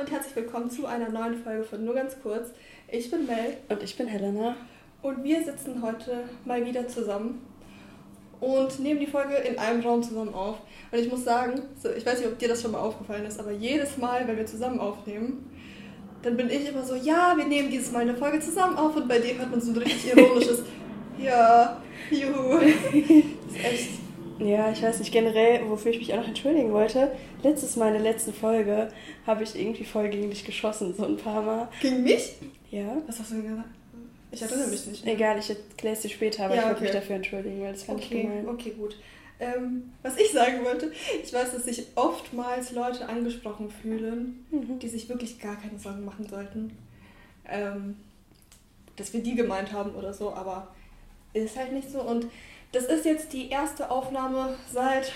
[0.00, 2.48] und herzlich willkommen zu einer neuen Folge von Nur ganz kurz.
[2.88, 3.58] Ich bin Mel.
[3.68, 4.56] Und ich bin Helena.
[5.02, 7.46] Und wir sitzen heute mal wieder zusammen
[8.40, 10.56] und nehmen die Folge in einem Raum zusammen auf.
[10.90, 13.38] Und ich muss sagen, so, ich weiß nicht, ob dir das schon mal aufgefallen ist,
[13.38, 15.50] aber jedes Mal, wenn wir zusammen aufnehmen,
[16.22, 19.06] dann bin ich immer so, ja, wir nehmen dieses Mal eine Folge zusammen auf und
[19.06, 20.62] bei dir hört man so ein richtig ironisches,
[21.18, 22.58] ja, juhu.
[22.58, 23.99] Das ist echt
[24.40, 27.12] ja, ich weiß nicht, generell, wofür ich mich auch noch entschuldigen wollte.
[27.42, 28.88] Letztes Mal in der letzten Folge
[29.26, 31.68] habe ich irgendwie voll gegen dich geschossen, so ein paar Mal.
[31.80, 32.36] Gegen mich?
[32.70, 32.96] Ja.
[33.06, 33.68] Was hast du denn gesagt?
[34.32, 35.04] Ich erinnere mich nicht.
[35.04, 35.14] Mehr.
[35.14, 36.84] Egal, ich erkläre es dir später, aber ja, ich wollte okay.
[36.84, 38.48] mich dafür entschuldigen, weil das fand okay, ich gemein.
[38.48, 38.96] Okay, gut.
[39.40, 44.78] Ähm, was ich sagen wollte, ich weiß, dass sich oftmals Leute angesprochen fühlen, mhm.
[44.78, 46.76] die sich wirklich gar keine Sorgen machen sollten.
[47.48, 47.96] Ähm,
[48.96, 50.68] dass wir die gemeint haben oder so, aber
[51.32, 52.02] ist halt nicht so.
[52.02, 52.26] Und
[52.72, 55.12] das ist jetzt die erste Aufnahme seit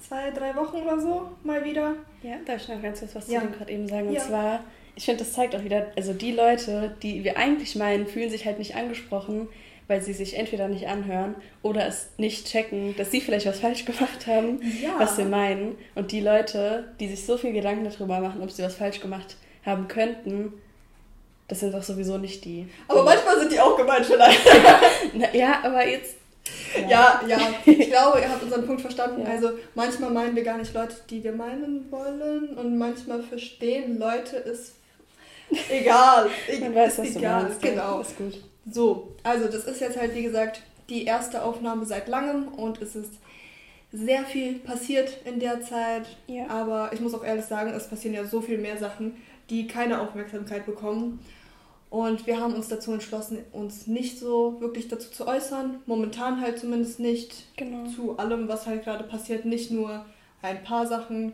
[0.00, 1.94] zwei, drei Wochen oder so mal wieder.
[2.22, 3.40] Ja, darf ich noch ganz kurz was ja.
[3.40, 4.08] zu dem gerade eben sagen?
[4.08, 4.20] Und ja.
[4.20, 4.64] zwar,
[4.96, 8.46] ich finde, das zeigt auch wieder, also die Leute, die wir eigentlich meinen, fühlen sich
[8.46, 9.48] halt nicht angesprochen,
[9.88, 13.84] weil sie sich entweder nicht anhören oder es nicht checken, dass sie vielleicht was falsch
[13.84, 14.90] gemacht haben, ja.
[14.98, 15.76] was wir meinen.
[15.94, 19.36] Und die Leute, die sich so viel Gedanken darüber machen, ob sie was falsch gemacht
[19.66, 20.52] haben könnten,
[21.48, 22.68] das sind doch sowieso nicht die.
[22.86, 24.40] Aber manchmal sind die auch gemeint vielleicht.
[25.32, 26.14] ja, aber jetzt
[26.88, 29.22] ja, ja, ich glaube, ihr habt unseren Punkt verstanden.
[29.22, 29.30] Ja.
[29.30, 34.36] Also manchmal meinen wir gar nicht Leute, die wir meinen wollen und manchmal verstehen Leute
[34.36, 34.74] es
[35.68, 36.30] egal.
[36.60, 37.42] Man weiß, was egal.
[37.42, 37.62] du meinst.
[37.62, 38.00] Genau.
[38.00, 38.40] Ist gut.
[38.70, 42.96] So, also das ist jetzt halt wie gesagt die erste Aufnahme seit langem und es
[42.96, 43.12] ist
[43.92, 46.06] sehr viel passiert in der Zeit.
[46.26, 46.48] Ja.
[46.48, 49.16] Aber ich muss auch ehrlich sagen, es passieren ja so viel mehr Sachen,
[49.48, 51.20] die keine Aufmerksamkeit bekommen.
[51.90, 55.80] Und wir haben uns dazu entschlossen, uns nicht so wirklich dazu zu äußern.
[55.86, 57.88] Momentan halt zumindest nicht genau.
[57.90, 59.44] zu allem, was halt gerade passiert.
[59.44, 60.04] Nicht nur
[60.40, 61.32] ein paar Sachen.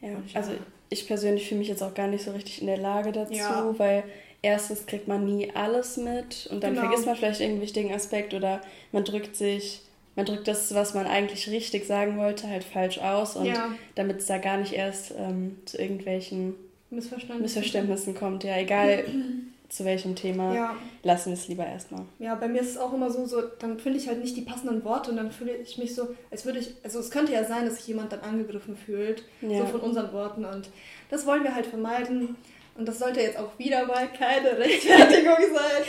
[0.00, 0.52] Ja, also
[0.88, 3.74] ich persönlich fühle mich jetzt auch gar nicht so richtig in der Lage dazu, ja.
[3.76, 4.04] weil
[4.40, 6.86] erstens kriegt man nie alles mit und dann genau.
[6.86, 8.62] vergisst man vielleicht irgendeinen wichtigen Aspekt oder
[8.92, 9.82] man drückt sich,
[10.16, 13.72] man drückt das, was man eigentlich richtig sagen wollte, halt falsch aus und ja.
[13.94, 16.54] damit es da gar nicht erst ähm, zu irgendwelchen
[16.90, 17.42] Missverständnissen.
[17.42, 19.04] Missverständnissen kommt, ja, egal
[19.68, 20.76] zu welchem Thema, ja.
[21.02, 22.04] lassen wir es lieber erstmal.
[22.18, 24.42] Ja, bei mir ist es auch immer so, so dann finde ich halt nicht die
[24.42, 27.44] passenden Worte und dann fühle ich mich so, als würde ich, also es könnte ja
[27.44, 29.58] sein, dass sich jemand dann angegriffen fühlt, ja.
[29.58, 30.70] so von unseren Worten und
[31.10, 32.36] das wollen wir halt vermeiden.
[32.76, 35.82] Und das sollte jetzt auch wieder mal keine Rechtfertigung sein.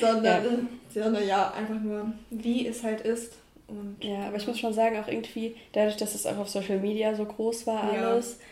[0.00, 1.02] Sondern ja.
[1.02, 3.34] sondern ja, einfach nur, wie es halt ist.
[3.68, 6.78] Und, ja, aber ich muss schon sagen, auch irgendwie, dadurch, dass es auch auf Social
[6.78, 8.46] Media so groß war, alles, ja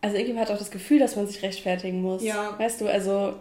[0.00, 2.22] also irgendwie hat auch das Gefühl, dass man sich rechtfertigen muss.
[2.22, 2.58] Ja.
[2.58, 3.34] Weißt du, also.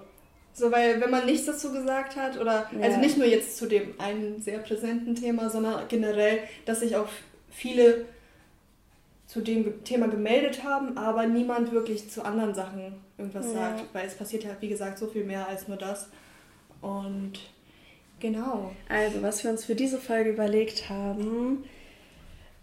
[0.54, 2.82] So, weil wenn man nichts dazu gesagt hat, oder ja.
[2.82, 7.08] also nicht nur jetzt zu dem einen sehr präsenten Thema, sondern generell, dass sich auch
[7.50, 8.06] viele
[9.26, 13.54] zu dem Thema gemeldet haben, aber niemand wirklich zu anderen Sachen irgendwas ja.
[13.54, 16.10] sagt, weil es passiert ja, wie gesagt, so viel mehr als nur das.
[16.82, 17.34] Und
[18.20, 18.72] genau.
[18.90, 21.64] Also, was wir uns für diese Folge überlegt haben,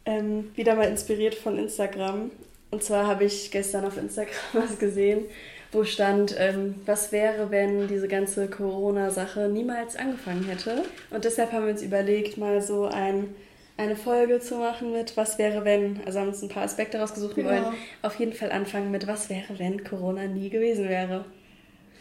[0.05, 2.33] ähm, wieder mal inspiriert von Instagram,
[2.77, 5.25] und zwar habe ich gestern auf Instagram was gesehen,
[5.73, 10.83] wo stand, ähm, was wäre, wenn diese ganze Corona-Sache niemals angefangen hätte.
[11.09, 13.35] Und deshalb haben wir uns überlegt, mal so ein,
[13.79, 16.03] eine Folge zu machen mit Was wäre, wenn.
[16.05, 17.49] Also haben uns ein paar Aspekte rausgesucht genau.
[17.49, 17.65] wollen
[18.03, 21.25] auf jeden Fall anfangen mit Was wäre, wenn Corona nie gewesen wäre.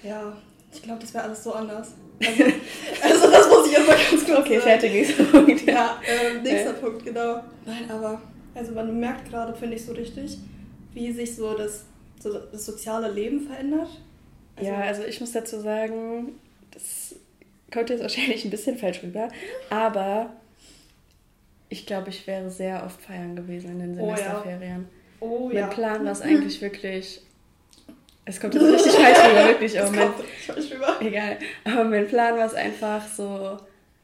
[0.03, 0.35] Ja,
[0.73, 1.93] ich glaube, das wäre alles so anders.
[3.01, 5.61] Also, also, das muss ich jetzt mal ganz kurz Okay, fertig, nächster Punkt.
[5.65, 6.73] Ja, ja äh, nächster äh.
[6.73, 7.39] Punkt, genau.
[7.65, 8.21] Nein, aber
[8.55, 10.37] also man merkt gerade, finde ich so richtig,
[10.95, 11.85] wie sich so das,
[12.19, 13.89] so das soziale Leben verändert?
[14.55, 16.39] Also ja, also ich muss dazu sagen,
[16.71, 17.15] das
[17.71, 19.27] kommt jetzt wahrscheinlich ein bisschen falsch rüber,
[19.69, 20.33] aber
[21.69, 24.87] ich glaube, ich wäre sehr oft feiern gewesen in den Semesterferien.
[25.19, 25.29] Oh, ja.
[25.29, 25.67] Oh, mein ja.
[25.67, 27.21] Plan war es eigentlich wirklich.
[28.27, 29.79] Es kommt jetzt richtig falsch rüber, wirklich.
[29.79, 30.09] Aber mein,
[30.45, 30.95] falsch rüber.
[31.01, 31.37] Egal.
[31.63, 33.57] Aber mein Plan war es einfach so,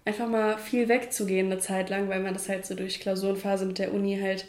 [0.06, 3.80] einfach mal viel wegzugehen eine Zeit lang, weil man das halt so durch Klausurenphase mit
[3.80, 4.46] der Uni halt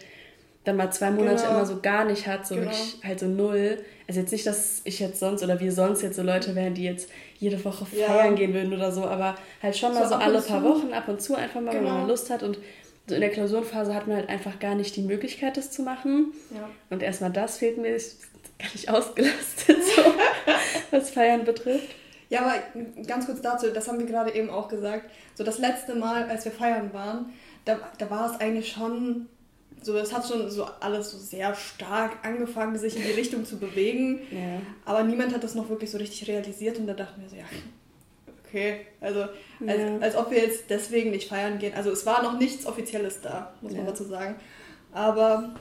[0.64, 1.56] dann mal zwei Monate genau.
[1.56, 2.66] immer so gar nicht hat, so genau.
[2.66, 3.78] wirklich halt so null.
[4.06, 6.84] Also jetzt nicht, dass ich jetzt sonst oder wir sonst jetzt so Leute wären, die
[6.84, 8.32] jetzt jede Woche feiern ja.
[8.32, 11.20] gehen würden oder so, aber halt schon mal so, so alle paar Wochen ab und
[11.20, 11.74] zu einfach mal, genau.
[11.74, 12.08] wenn man genau.
[12.08, 12.58] Lust hat und
[13.08, 16.32] so in der Klausurenphase hat man halt einfach gar nicht die Möglichkeit, das zu machen.
[16.54, 16.68] Ja.
[16.90, 18.28] Und erstmal das fehlt mir, ich bin
[18.58, 20.02] gar nicht ausgelastet, so,
[20.92, 21.88] was Feiern betrifft.
[22.28, 22.54] Ja, aber
[23.06, 25.10] ganz kurz dazu, das haben wir gerade eben auch gesagt.
[25.34, 27.32] So das letzte Mal, als wir feiern waren,
[27.64, 29.26] da, da war es eigentlich schon
[29.82, 33.58] so, es hat schon so alles so sehr stark angefangen, sich in die Richtung zu
[33.58, 34.20] bewegen.
[34.32, 34.60] Ja.
[34.84, 37.44] Aber niemand hat das noch wirklich so richtig realisiert und da dachten wir so, ja,
[38.44, 38.86] okay.
[39.00, 39.20] Also,
[39.66, 39.98] als, ja.
[39.98, 41.74] als ob wir jetzt deswegen nicht feiern gehen.
[41.74, 44.36] Also, es war noch nichts Offizielles da, muss man dazu sagen.
[44.92, 45.54] Aber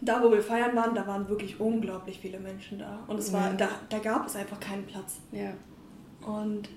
[0.00, 3.00] da, wo wir feiern waren, da waren wirklich unglaublich viele Menschen da.
[3.06, 5.18] Und es war, da, da gab es einfach keinen Platz.
[5.32, 5.52] Ja.
[6.26, 6.68] Und.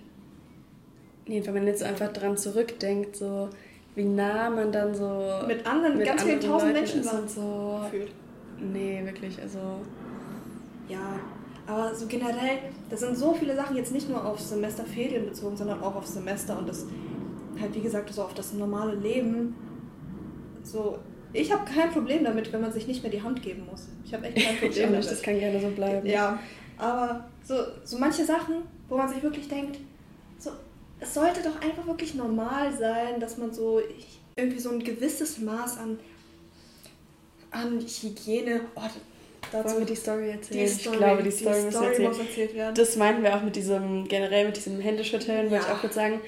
[1.25, 3.49] Nee, wenn man jetzt einfach dran zurückdenkt, so
[3.95, 5.41] wie nah man dann so.
[5.47, 7.79] Mit anderen, mit ganz vielen tausend Menschen waren so.
[7.83, 8.11] Gefühlt.
[8.59, 9.59] Nee, wirklich, also.
[10.89, 11.19] Ja,
[11.65, 12.59] aber so generell,
[12.89, 16.57] das sind so viele Sachen jetzt nicht nur auf Semesterferien bezogen, sondern auch auf Semester
[16.57, 16.85] und das
[17.59, 19.55] halt, wie gesagt, so auf das normale Leben.
[20.63, 20.99] So,
[21.31, 23.87] ich habe kein Problem damit, wenn man sich nicht mehr die Hand geben muss.
[24.05, 25.05] Ich habe echt kein Problem damit.
[25.05, 26.05] Das kann gerne so bleiben.
[26.07, 26.39] Ja,
[26.77, 28.55] aber so, so manche Sachen,
[28.89, 29.79] wo man sich wirklich denkt,
[30.37, 30.51] so,
[31.03, 33.81] es sollte doch einfach wirklich normal sein, dass man so
[34.35, 35.99] irgendwie so ein gewisses Maß an,
[37.51, 38.61] an Hygiene.
[38.75, 38.81] Oh,
[39.51, 40.65] dazu Wollen wir die Story erzählen?
[40.65, 42.09] Die Story, ich glaube, die Story, die muss, Story erzählen.
[42.09, 42.75] muss erzählt werden.
[42.75, 45.51] Das meinten wir auch mit diesem, generell mit diesem Händeschütteln, ja.
[45.51, 46.21] wollte ich auch kurz sagen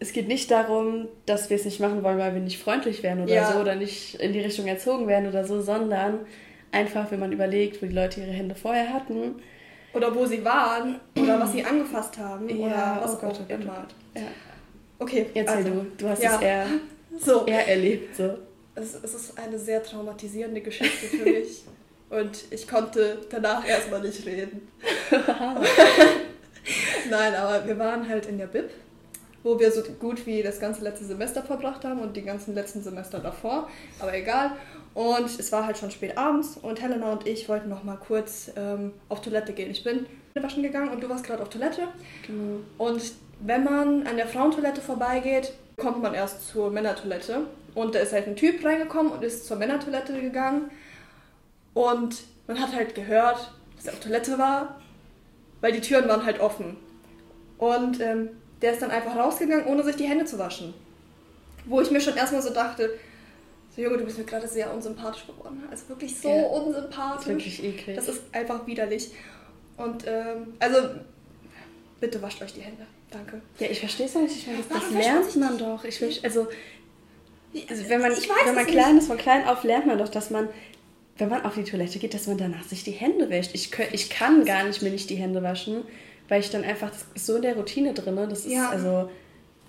[0.00, 3.22] es geht nicht darum, dass wir es nicht machen wollen, weil wir nicht freundlich werden
[3.22, 3.52] oder ja.
[3.52, 6.20] so oder nicht in die Richtung erzogen werden oder so, sondern
[6.72, 9.36] einfach, wenn man überlegt, wo die Leute ihre Hände vorher hatten.
[9.92, 13.40] Oder wo sie waren oder was sie angefasst haben ja, oder was oh Gott, auch
[13.48, 13.86] oh immer.
[14.14, 14.22] Ja.
[14.98, 15.86] Okay, erzähl also, du.
[15.98, 16.36] Du hast ja.
[16.36, 16.66] es eher,
[17.18, 17.46] so.
[17.46, 18.16] eher erlebt.
[18.16, 18.38] So.
[18.74, 21.64] Es, es ist eine sehr traumatisierende Geschichte für mich
[22.10, 24.68] und ich konnte danach erstmal nicht reden.
[27.10, 28.70] Nein, aber wir waren halt in der Bib
[29.42, 32.82] wo wir so gut wie das ganze letzte Semester verbracht haben und die ganzen letzten
[32.82, 34.52] Semester davor, aber egal.
[35.00, 38.50] Und es war halt schon spät abends und Helena und ich wollten noch mal kurz
[38.54, 39.70] ähm, auf Toilette gehen.
[39.70, 40.04] Ich bin
[40.34, 41.88] waschen gegangen und du warst gerade auf Toilette.
[42.26, 42.60] Genau.
[42.76, 47.44] Und wenn man an der Frauentoilette vorbeigeht, kommt man erst zur Männertoilette.
[47.74, 50.70] Und da ist halt ein Typ reingekommen und ist zur Männertoilette gegangen.
[51.72, 52.16] Und
[52.46, 54.82] man hat halt gehört, dass er auf Toilette war,
[55.62, 56.76] weil die Türen waren halt offen.
[57.56, 58.28] Und ähm,
[58.60, 60.74] der ist dann einfach rausgegangen, ohne sich die Hände zu waschen.
[61.64, 62.90] Wo ich mir schon erstmal so dachte,
[63.74, 65.62] so Junge, du bist mir gerade sehr unsympathisch geworden.
[65.70, 67.26] Also wirklich so ja, unsympathisch.
[67.26, 67.96] Das ist wirklich eklig.
[67.96, 69.10] Das ist einfach widerlich.
[69.76, 70.76] Und ähm, also
[72.00, 72.86] bitte wascht euch die Hände.
[73.10, 73.40] Danke.
[73.58, 74.36] Ja, ich verstehe es nicht.
[74.36, 75.84] Ich meine, das, das lernt man doch.
[75.84, 76.48] Ich will, also,
[77.68, 80.48] also wenn man, wenn man klein ist, von klein auf lernt man doch, dass man,
[81.18, 83.54] wenn man auf die Toilette geht, dass man danach sich die Hände wäscht.
[83.54, 85.84] Ich, ich kann gar nicht mir nicht die Hände waschen
[86.30, 88.70] weil ich dann einfach so in der Routine drin, das ist ja.
[88.70, 89.10] also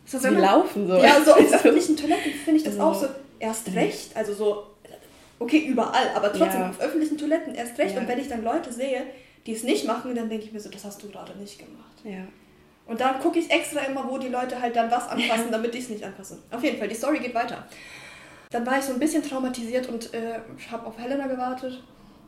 [0.06, 0.95] so wie Laufen so.
[0.95, 3.07] Ja, so auf öffentlichen Toiletten finde ich das also, auch so
[3.41, 4.67] erst recht, also so
[5.39, 6.69] okay, überall, aber trotzdem ja.
[6.69, 8.01] auf öffentlichen Toiletten erst recht ja.
[8.01, 9.07] und wenn ich dann Leute sehe,
[9.45, 11.97] die es nicht machen, dann denke ich mir so, das hast du gerade nicht gemacht.
[12.03, 12.27] Ja.
[12.85, 15.85] Und dann gucke ich extra immer, wo die Leute halt dann was anfassen, damit ich
[15.85, 16.38] es nicht anfasse.
[16.51, 17.65] Auf jeden Fall, die Story geht weiter.
[18.51, 20.39] Dann war ich so ein bisschen traumatisiert und äh,
[20.69, 21.81] habe auf Helena gewartet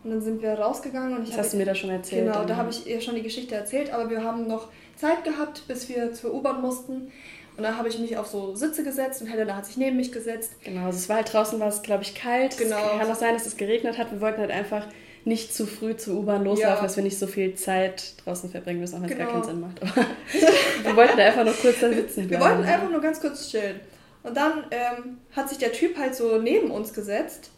[0.03, 1.17] und dann sind wir rausgegangen.
[1.17, 2.25] Und ich das hast du mir da schon erzählt.
[2.25, 5.67] Genau, da habe ich ihr schon die Geschichte erzählt, aber wir haben noch Zeit gehabt,
[5.67, 7.11] bis wir zur U-Bahn mussten.
[7.55, 10.11] Und dann habe ich mich auf so Sitze gesetzt und Helena hat sich neben mich
[10.11, 10.53] gesetzt.
[10.63, 12.57] Genau, also es war halt draußen, war es glaube ich kalt.
[12.57, 12.77] Genau.
[12.77, 14.11] Es kann auch sein, dass es geregnet hat.
[14.11, 14.87] Wir wollten halt einfach
[15.25, 16.81] nicht zu früh zur U-Bahn loslaufen, ja.
[16.81, 19.31] dass wir nicht so viel Zeit draußen verbringen müssen, auch wenn es genau.
[19.31, 19.81] gar keinen Sinn macht.
[19.81, 20.05] Aber
[20.83, 22.29] wir wollten einfach nur kurz da sitzen bleiben.
[22.29, 23.79] Wir wollten einfach nur ganz kurz chillen.
[24.23, 27.51] Und dann ähm, hat sich der Typ halt so neben uns gesetzt.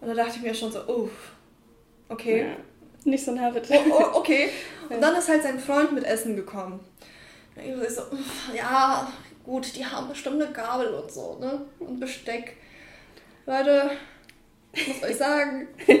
[0.00, 1.10] Und da dachte ich mir schon so, uff,
[2.12, 2.40] Okay.
[2.42, 2.56] Ja.
[3.04, 3.74] Nicht so nah bitte.
[3.74, 4.48] Oh, oh, okay.
[4.88, 6.80] Und dann ist halt sein Freund mit Essen gekommen.
[7.56, 8.02] Ich so,
[8.54, 9.10] ja,
[9.44, 11.62] gut, die haben bestimmt eine Gabel und so, ne?
[11.78, 12.56] Und Besteck.
[13.46, 13.90] Leute,
[14.72, 15.68] ich muss euch sagen.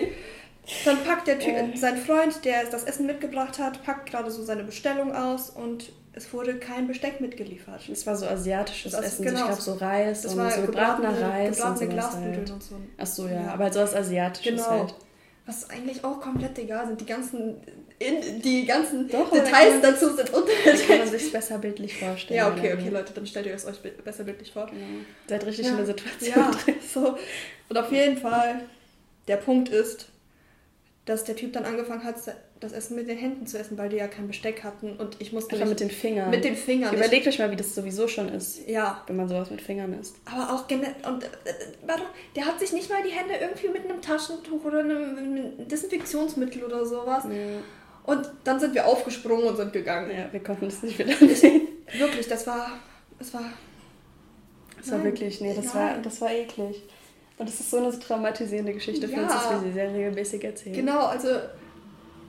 [0.84, 1.76] Dann packt der typ, äh.
[1.76, 6.32] sein Freund, der das Essen mitgebracht hat, packt gerade so seine Bestellung aus und es
[6.32, 7.88] wurde kein Besteck mitgeliefert.
[7.88, 9.24] Es war so asiatisches das, Essen.
[9.24, 12.50] Genau, ich glaube so Reis und so gebratener Reis gebratene und Glasnudeln halt.
[12.50, 12.76] und so.
[12.96, 13.32] Ach so, ja.
[13.32, 13.52] ja.
[13.54, 14.70] Aber halt so was Asiatisches genau.
[14.70, 14.94] halt
[15.46, 17.00] was eigentlich auch komplett egal sind.
[17.00, 17.56] Die ganzen,
[18.02, 20.86] in, die ganzen Doch, Details dazu sind unterschiedlich.
[20.86, 22.38] Kann man sich besser bildlich vorstellen.
[22.38, 24.66] Ja, okay, okay, Leute, dann stellt ihr es euch besser bildlich vor.
[24.66, 24.84] Genau.
[25.26, 25.72] Seid richtig ja.
[25.72, 26.34] in der Situation.
[26.36, 27.16] Ja, so.
[27.68, 28.62] Und auf jeden Fall,
[29.28, 30.08] der Punkt ist,
[31.04, 32.16] dass der Typ dann angefangen hat,
[32.60, 35.32] das Essen mit den Händen zu essen, weil die ja kein Besteck hatten und ich
[35.32, 36.30] musste Einfach mit den Fingern.
[36.30, 36.94] Mit den Fingern.
[36.94, 38.68] Überlegt euch mal, wie das sowieso schon ist.
[38.68, 39.02] Ja.
[39.08, 40.14] Wenn man sowas mit Fingern isst.
[40.24, 41.28] Aber auch und äh,
[41.84, 42.04] warte,
[42.36, 46.86] der hat sich nicht mal die Hände irgendwie mit einem Taschentuch oder einem Desinfektionsmittel oder
[46.86, 47.24] sowas.
[47.24, 47.30] Ja.
[48.04, 50.10] Und dann sind wir aufgesprungen und sind gegangen.
[50.10, 51.68] Ja, wir konnten es nicht wieder sehen.
[51.98, 52.70] Wirklich, das war
[53.18, 53.44] das war
[54.78, 56.82] das war wirklich, nee, das war das war eklig.
[57.38, 59.16] Und das ist so eine traumatisierende Geschichte ja.
[59.16, 60.74] für uns, dass wir sie sehr regelmäßig erzählen.
[60.74, 61.28] Genau, also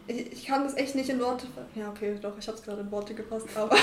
[0.08, 1.48] ich, ich kann das echt nicht in Worte.
[1.75, 3.75] Ja, okay, doch, ich habe es gerade in Worte gepasst, aber,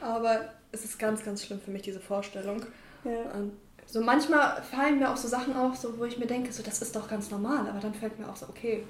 [0.00, 0.40] aber
[0.72, 2.64] es ist ganz, ganz schlimm für mich, diese Vorstellung.
[3.04, 3.32] Ja.
[3.38, 3.52] Und
[3.86, 6.82] so manchmal fallen mir auch so Sachen auf, so, wo ich mir denke, so, das
[6.82, 8.84] ist doch ganz normal, aber dann fällt mir auch so, okay,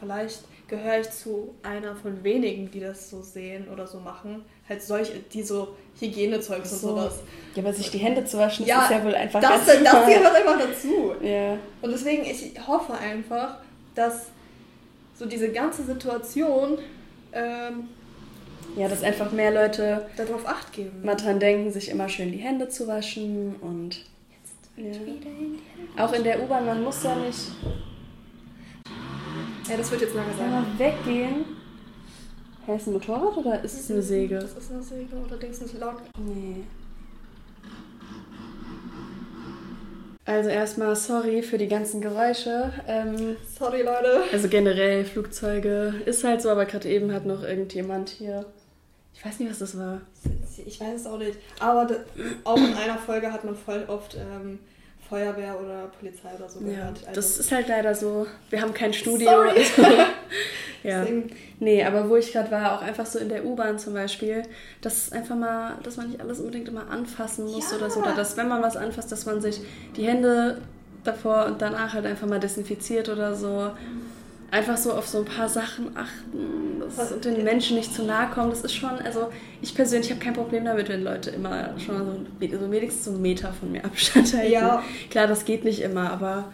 [0.00, 4.42] vielleicht gehöre ich zu einer von wenigen, die das so sehen oder so machen.
[4.66, 6.88] Halt solche, die so Hygienezeugs so.
[6.88, 7.20] und sowas.
[7.54, 10.34] Ja, aber sich die Hände zu waschen, ja, ist ja wohl einfach das, das gehört
[10.34, 11.12] einfach dazu.
[11.22, 11.58] Ja.
[11.82, 13.58] Und deswegen, ich hoffe einfach,
[13.94, 14.28] dass
[15.14, 16.78] so diese ganze Situation
[17.34, 17.88] ähm,
[18.74, 21.02] ja, dass einfach mehr Leute darauf acht geben.
[21.04, 24.06] Mal dran denken, sich immer schön die Hände zu waschen und
[24.78, 26.02] ja.
[26.02, 27.50] auch in der U-Bahn, man muss ja nicht
[29.72, 30.50] ja, das wird jetzt lange sein.
[30.50, 31.46] Mal weggehen.
[32.66, 34.38] Hä, ist ein Motorrad oder ist es eine Säge?
[34.38, 35.96] Das ist eine Säge oder denkst du, es laut?
[36.18, 36.64] Nee.
[40.26, 42.70] Also erstmal sorry für die ganzen Geräusche.
[42.86, 44.24] Ähm, sorry, Leute.
[44.30, 48.44] Also generell Flugzeuge ist halt so, aber gerade eben hat noch irgendjemand hier.
[49.14, 50.02] Ich weiß nicht, was das war.
[50.66, 51.38] Ich weiß es auch nicht.
[51.58, 51.88] Aber
[52.44, 54.58] auch in einer Folge hat man voll oft ähm,
[55.12, 57.02] Feuerwehr oder Polizei oder so gehört.
[57.02, 58.26] Ja, also das ist halt leider so.
[58.48, 59.28] Wir haben kein Studio.
[59.28, 59.66] Sorry.
[60.82, 61.06] ja.
[61.60, 64.42] Nee, aber wo ich gerade war, auch einfach so in der U-Bahn zum Beispiel,
[64.80, 67.76] dass einfach mal, dass man nicht alles unbedingt immer anfassen muss ja.
[67.76, 68.00] oder so.
[68.00, 69.60] Oder dass, wenn man was anfasst, dass man sich
[69.96, 70.62] die Hände
[71.04, 73.70] davor und danach halt einfach mal desinfiziert oder so
[74.52, 78.30] einfach so auf so ein paar Sachen achten das, und den Menschen nicht zu nahe
[78.30, 78.50] kommen.
[78.50, 79.32] Das ist schon, also
[79.62, 83.22] ich persönlich habe kein Problem damit, wenn Leute immer schon so, so wenigstens so einen
[83.22, 84.52] Meter von mir Abstand halten.
[84.52, 84.84] Ja.
[85.10, 86.52] Klar, das geht nicht immer, aber.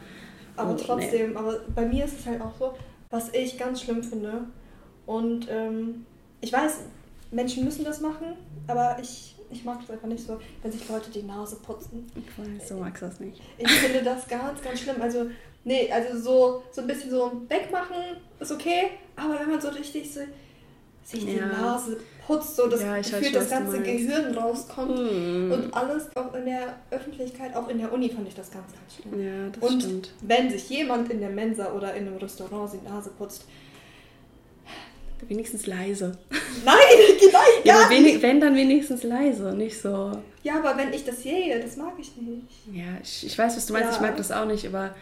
[0.57, 1.37] Aber oh, trotzdem, nee.
[1.37, 2.75] aber bei mir ist es halt auch so,
[3.11, 4.45] was ich ganz schlimm finde.
[5.05, 6.07] Und ähm,
[6.41, 6.81] ich weiß,
[7.31, 8.35] Menschen müssen das machen,
[8.69, 12.07] aber ich, ich mag das einfach nicht so, wenn sich Leute die Nase putzen.
[12.15, 13.41] Ich weiß, so magst du das nicht.
[13.59, 15.01] Ich finde das ganz, ganz schlimm.
[15.01, 15.27] Also
[15.69, 20.13] Nee, also so, so ein bisschen so wegmachen ist okay, aber wenn man so richtig
[20.13, 20.21] so
[21.05, 25.53] sich die Nase putzt, so das ja, Gefühl, das ganze Gehirn rauskommt mm.
[25.53, 28.95] und alles auch in der Öffentlichkeit, auch in der Uni fand ich das ganz, ganz
[28.95, 29.23] schlimm.
[29.23, 30.13] Ja, das und stimmt.
[30.23, 33.47] wenn sich jemand in der Mensa oder in einem Restaurant die Nase putzt,
[35.27, 36.17] Wenigstens leise.
[36.65, 36.75] Nein,
[37.33, 40.13] nein, ja, aber wenig, wenn dann wenigstens leise, nicht so.
[40.43, 42.47] Ja, aber wenn ich das sehe, das mag ich nicht.
[42.73, 43.95] Ja, ich, ich weiß, was du meinst, ja.
[43.97, 44.95] ich mag das auch nicht, aber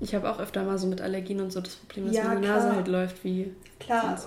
[0.00, 2.40] ich habe auch öfter mal so mit Allergien und so das Problem, dass ja, meine
[2.40, 2.56] klar.
[2.56, 3.52] Nase halt läuft wie.
[3.78, 4.18] Klar,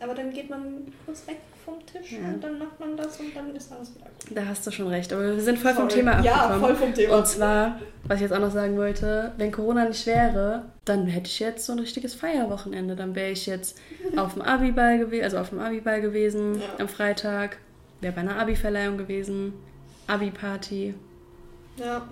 [0.00, 2.18] aber dann geht man kurz weg vom Tisch ja.
[2.28, 4.36] und dann macht man das und dann ist alles wieder gut.
[4.36, 5.88] Da hast du schon recht, aber wir sind voll Sorry.
[5.88, 6.40] vom Thema abgekommen.
[6.40, 7.18] Ja, voll vom Thema.
[7.18, 11.26] Und zwar, was ich jetzt auch noch sagen wollte, wenn Corona nicht wäre, dann hätte
[11.26, 12.96] ich jetzt so ein richtiges Feierwochenende.
[12.96, 13.78] Dann wäre ich jetzt
[14.16, 16.66] auf dem Abiball gewesen, also auf dem Abiball gewesen ja.
[16.78, 17.58] am Freitag,
[18.00, 19.54] wäre bei einer Abi-Verleihung gewesen,
[20.06, 20.94] Abi-Party.
[21.76, 22.02] Ja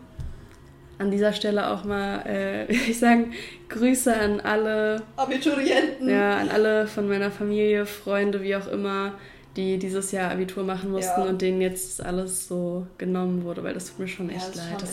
[1.01, 3.33] an dieser Stelle auch mal, äh, ich sagen,
[3.69, 6.09] Grüße an alle Abiturienten.
[6.09, 9.15] Ja, an alle von meiner Familie, Freunde, wie auch immer,
[9.57, 11.27] die dieses Jahr Abitur machen mussten ja.
[11.27, 14.85] und denen jetzt alles so genommen wurde, weil das tut mir schon echt ja, leid.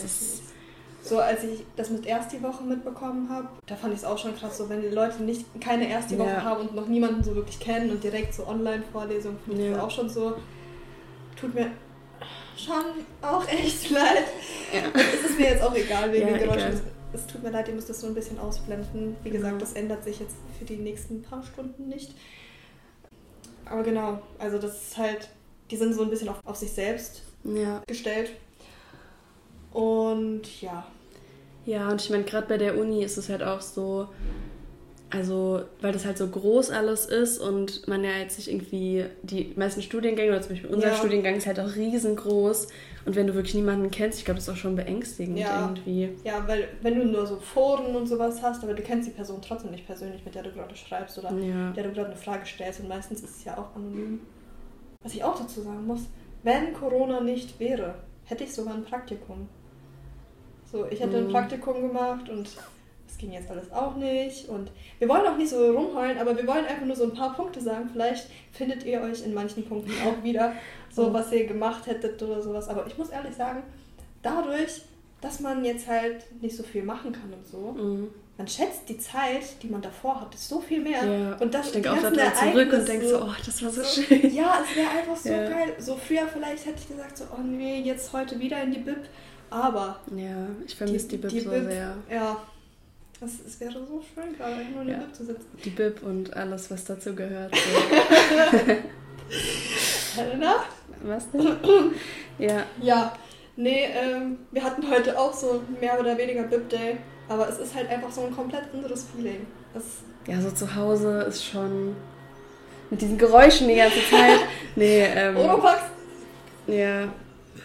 [1.02, 4.36] So, als ich das mit erst Woche mitbekommen habe, da fand ich es auch schon
[4.36, 6.42] krass, so wenn die Leute nicht keine erste Woche ja.
[6.42, 9.90] haben und noch niemanden so wirklich kennen und direkt so Online-Vorlesungen, finde ich das auch
[9.90, 10.34] schon so.
[11.40, 11.70] Tut mir
[12.56, 12.84] schon
[13.22, 14.24] auch echt leid.
[14.72, 14.80] Ja.
[14.94, 16.80] es ist mir jetzt auch egal wegen ja, den Geräuschen.
[17.14, 19.16] Es tut mir leid, ihr müsst das so ein bisschen ausblenden.
[19.22, 19.58] Wie gesagt, ja.
[19.58, 22.12] das ändert sich jetzt für die nächsten paar Stunden nicht.
[23.70, 25.28] Aber genau, also das ist halt,
[25.70, 27.82] die sind so ein bisschen auf, auf sich selbst ja.
[27.86, 28.30] gestellt.
[29.72, 30.86] Und ja.
[31.66, 34.08] Ja, und ich meine, gerade bei der Uni ist es halt auch so,
[35.10, 39.52] also, weil das halt so groß alles ist und man ja jetzt nicht irgendwie die
[39.56, 40.94] meisten Studiengänge oder zum Beispiel unser ja.
[40.94, 42.68] Studiengang ist halt auch riesengroß
[43.06, 45.62] und wenn du wirklich niemanden kennst, ich glaube, das ist auch schon beängstigend ja.
[45.62, 46.10] irgendwie.
[46.24, 49.40] Ja, weil wenn du nur so Foren und sowas hast, aber du kennst die Person
[49.40, 51.70] trotzdem nicht persönlich, mit der du gerade schreibst oder ja.
[51.70, 54.20] der du gerade eine Frage stellst und meistens ist es ja auch anonym.
[55.02, 56.02] Was ich auch dazu sagen muss,
[56.42, 59.48] wenn Corona nicht wäre, hätte ich sogar ein Praktikum.
[60.70, 61.28] So, ich hätte mhm.
[61.28, 62.50] ein Praktikum gemacht und
[63.18, 64.48] das ging jetzt alles auch nicht.
[64.48, 67.34] Und wir wollen auch nicht so rumheulen, aber wir wollen einfach nur so ein paar
[67.34, 67.88] Punkte sagen.
[67.92, 70.52] Vielleicht findet ihr euch in manchen Punkten auch wieder,
[70.90, 72.68] so was ihr gemacht hättet oder sowas.
[72.68, 73.62] Aber ich muss ehrlich sagen,
[74.22, 74.82] dadurch,
[75.20, 78.08] dass man jetzt halt nicht so viel machen kann und so, mhm.
[78.36, 81.04] man schätzt die Zeit, die man davor hat, so viel mehr.
[81.04, 83.82] Ja, und das ich denke auch daran zurück und denke so, oh, das war so,
[83.82, 84.32] so schön.
[84.32, 85.48] Ja, es wäre einfach so ja.
[85.48, 85.74] geil.
[85.78, 89.00] So früher vielleicht hätte ich gesagt, so, oh nee, jetzt heute wieder in die Bib.
[89.50, 89.98] Aber.
[90.14, 91.96] Ja, ich vermisse die, die Bib so Bib, sehr.
[92.10, 92.36] Ja,
[93.20, 94.94] das, es wäre so schön, gerade nur in ja.
[94.94, 95.46] der Bib zu sitzen.
[95.64, 97.52] Die Bib und alles, was dazu gehört.
[100.14, 100.56] Helena?
[101.02, 101.56] Was denn?
[102.38, 102.64] ja.
[102.82, 103.12] Ja.
[103.54, 106.96] Nee, ähm, wir hatten heute auch so mehr oder weniger Bib-Day,
[107.28, 109.46] aber es ist halt einfach so ein komplett anderes Feeling.
[109.74, 109.84] Das
[110.26, 111.96] ja, so zu Hause ist schon
[112.90, 114.40] mit diesen Geräuschen die ganze Zeit.
[114.76, 115.36] nee, ähm.
[115.36, 115.82] Oropax!
[116.66, 117.08] Ja,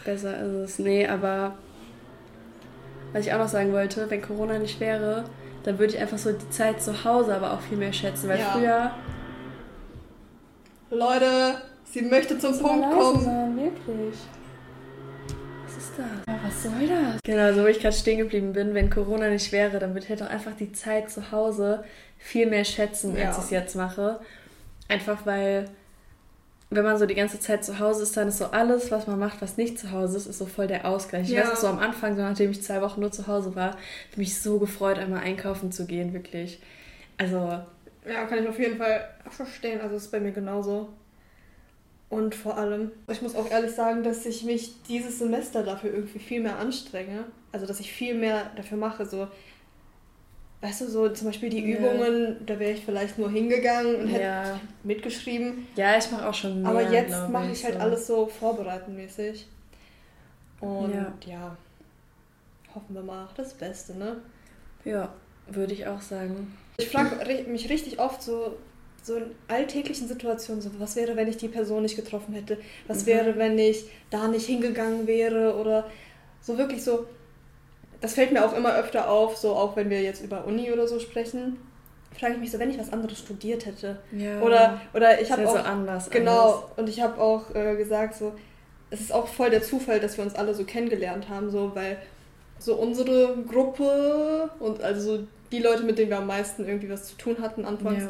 [0.06, 0.80] besser ist es.
[0.80, 1.56] Nee, aber
[3.12, 5.26] was ich auch noch sagen wollte, wenn Corona nicht wäre,
[5.64, 8.40] dann würde ich einfach so die Zeit zu Hause aber auch viel mehr schätzen, weil
[8.40, 8.52] ja.
[8.52, 8.92] früher.
[10.90, 11.56] Leute,
[11.86, 13.24] sie möchte zum Punkt kommen.
[13.24, 14.16] Sein, wirklich.
[15.66, 16.06] Was ist das?
[16.28, 17.20] Ja, was soll das?
[17.24, 20.10] Genau, so wo ich gerade stehen geblieben bin, wenn Corona nicht wäre, dann würde ich
[20.10, 21.84] halt auch einfach die Zeit zu Hause
[22.18, 23.28] viel mehr schätzen, ja.
[23.28, 24.20] als ich es jetzt mache.
[24.88, 25.66] Einfach weil
[26.76, 29.20] wenn man so die ganze Zeit zu Hause ist, dann ist so alles, was man
[29.20, 31.24] macht, was nicht zu Hause ist, ist so voll der Ausgleich.
[31.24, 31.42] Ich ja.
[31.42, 33.78] weiß auch so am Anfang, so nachdem ich zwei Wochen nur zu Hause war, habe
[34.12, 36.60] ich mich so gefreut, einmal einkaufen zu gehen, wirklich.
[37.18, 37.62] Also.
[38.08, 39.82] Ja, kann ich auf jeden Fall verstehen.
[39.82, 40.90] Also ist bei mir genauso.
[42.10, 46.20] Und vor allem, ich muss auch ehrlich sagen, dass ich mich dieses Semester dafür irgendwie
[46.20, 47.26] viel mehr anstrenge.
[47.52, 49.06] Also dass ich viel mehr dafür mache.
[49.06, 49.28] So,
[50.64, 54.24] weißt du, so zum Beispiel die Übungen, da wäre ich vielleicht nur hingegangen und hätte
[54.24, 54.60] ja.
[54.84, 55.68] mitgeschrieben.
[55.76, 56.72] Ja, ich mache auch schon mehr.
[56.72, 57.80] Aber jetzt mache ich halt so.
[57.82, 59.46] alles so vorbereitenmäßig.
[60.62, 61.14] Und ja.
[61.26, 61.58] ja,
[62.74, 64.22] hoffen wir mal das Beste, ne?
[64.86, 65.14] Ja,
[65.48, 66.58] würde ich auch sagen.
[66.78, 68.56] Ich frage mich richtig oft so,
[69.02, 72.58] so in alltäglichen Situationen, so, was wäre, wenn ich die Person nicht getroffen hätte?
[72.88, 73.08] Was mhm.
[73.08, 75.58] wäre, wenn ich da nicht hingegangen wäre?
[75.58, 75.90] Oder
[76.40, 77.06] so wirklich so,
[78.04, 80.90] das fällt mir auch immer öfter auf, so auch wenn wir jetzt über Uni oder
[80.90, 81.58] so sprechen,
[82.20, 83.98] frage ich mich so, wenn ich was anderes studiert hätte.
[84.12, 85.54] Ja, oder, oder ich habe auch.
[85.54, 86.10] So anders.
[86.10, 86.42] Genau.
[86.42, 86.64] Anders.
[86.76, 88.34] Und ich habe auch äh, gesagt, so,
[88.90, 91.98] es ist auch voll der Zufall, dass wir uns alle so kennengelernt haben, so, weil
[92.60, 97.16] so unsere Gruppe und also die Leute, mit denen wir am meisten irgendwie was zu
[97.16, 98.04] tun hatten anfangs,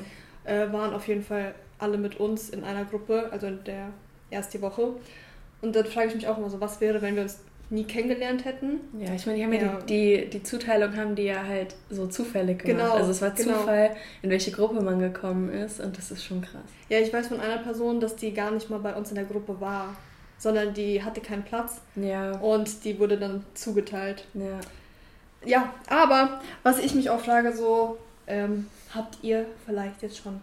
[0.47, 0.63] ja.
[0.63, 3.89] äh, waren auf jeden Fall alle mit uns in einer Gruppe, also in der
[4.31, 4.88] ersten Woche.
[5.62, 8.46] Und dann frage ich mich auch immer so, was wäre, wenn wir uns nie kennengelernt
[8.46, 8.82] hätten.
[9.00, 11.75] Ja, ich meine, die haben ja, ja die, die, die, Zuteilung haben die ja halt
[11.89, 12.84] so zufällig gemacht.
[12.84, 13.60] Genau, also es war genau.
[13.60, 16.62] Zufall, in welche Gruppe man gekommen ist und das ist schon krass.
[16.89, 19.25] Ja, ich weiß von einer Person, dass die gar nicht mal bei uns in der
[19.25, 19.96] Gruppe war,
[20.38, 21.82] sondern die hatte keinen Platz.
[21.96, 22.38] Ja.
[22.39, 24.25] Und die wurde dann zugeteilt.
[24.34, 24.60] Ja.
[25.46, 30.39] Ja, aber was ich mich auch frage, so, ähm, habt ihr vielleicht jetzt schon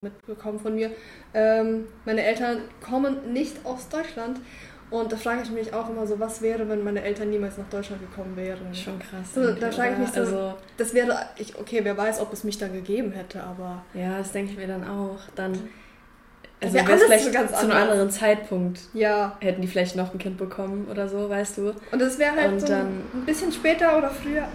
[0.00, 0.90] mitbekommen von mir,
[1.32, 4.38] ähm, meine Eltern kommen nicht aus Deutschland
[4.90, 7.68] und da frage ich mich auch immer so, was wäre, wenn meine Eltern niemals nach
[7.68, 8.74] Deutschland gekommen wären.
[8.74, 9.34] Schon krass.
[9.34, 12.44] So, da frage ich mich so, also, das wäre, ich, okay, wer weiß, ob es
[12.44, 13.82] mich dann gegeben hätte, aber...
[13.94, 15.18] Ja, das denke ich mir dann auch.
[15.34, 15.52] Dann,
[16.60, 18.80] also wäre vielleicht so ganz zu einem anderen Zeitpunkt.
[18.92, 19.36] Ja.
[19.40, 21.74] Hätten die vielleicht noch ein Kind bekommen oder so, weißt du.
[21.90, 24.46] Und das wäre halt Und so dann, ein bisschen später oder früher.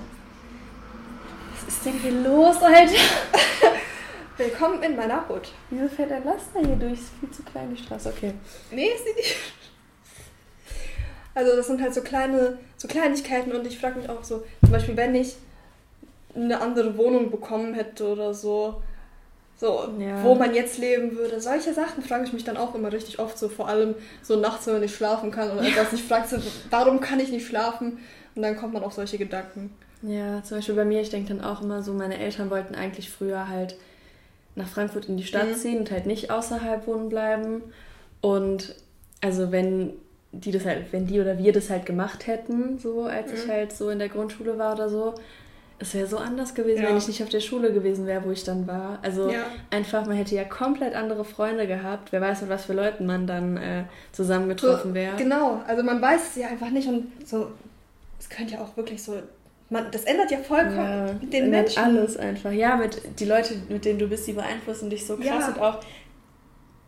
[1.54, 2.94] Was ist denn hier los, Alter?
[4.38, 5.52] Willkommen in meiner Hut.
[5.70, 6.94] Wieso fährt ein Laster hier durch?
[6.94, 8.14] Ist viel zu klein die Straße.
[8.16, 8.34] Okay.
[8.72, 9.36] Nee, ist nicht.
[11.36, 14.72] Also das sind halt so kleine, so Kleinigkeiten und ich frage mich auch so, zum
[14.72, 15.36] Beispiel, wenn ich
[16.36, 18.82] eine andere Wohnung bekommen hätte oder so,
[19.58, 20.24] so, ja.
[20.24, 21.42] wo man jetzt leben würde.
[21.42, 24.66] Solche Sachen frage ich mich dann auch immer richtig oft, so vor allem so nachts,
[24.68, 26.38] wenn man nicht schlafen kann oder etwas nicht fragt, so,
[26.70, 28.00] warum kann ich nicht schlafen?
[28.36, 29.74] Und dann kommt man auf solche Gedanken.
[30.02, 33.10] Ja, zum Beispiel bei mir, ich denke dann auch immer so, meine Eltern wollten eigentlich
[33.10, 33.76] früher halt
[34.56, 35.56] nach Frankfurt in die Stadt mhm.
[35.56, 37.62] ziehen und halt nicht außerhalb wohnen bleiben.
[38.22, 38.76] Und
[39.22, 39.94] also wenn
[40.32, 43.38] die das halt, wenn die oder wir das halt gemacht hätten, so als mhm.
[43.38, 45.16] ich halt so in der Grundschule war oder so,
[45.80, 46.90] es wäre so anders gewesen, ja.
[46.90, 49.00] wenn ich nicht auf der Schule gewesen wäre, wo ich dann war.
[49.02, 49.46] Also ja.
[49.72, 52.12] einfach, man hätte ja komplett andere Freunde gehabt.
[52.12, 55.18] Wer weiß, mit was für Leuten man dann äh, zusammengetroffen wäre.
[55.18, 57.48] So, genau, also man weiß es ja einfach nicht und so,
[58.20, 59.16] es könnte ja auch wirklich so
[59.70, 61.84] man, das ändert ja vollkommen ja, mit den Menschen.
[61.84, 62.52] alles einfach.
[62.52, 65.80] Ja, mit die Leute, mit denen du bist, die beeinflussen dich so krass und auch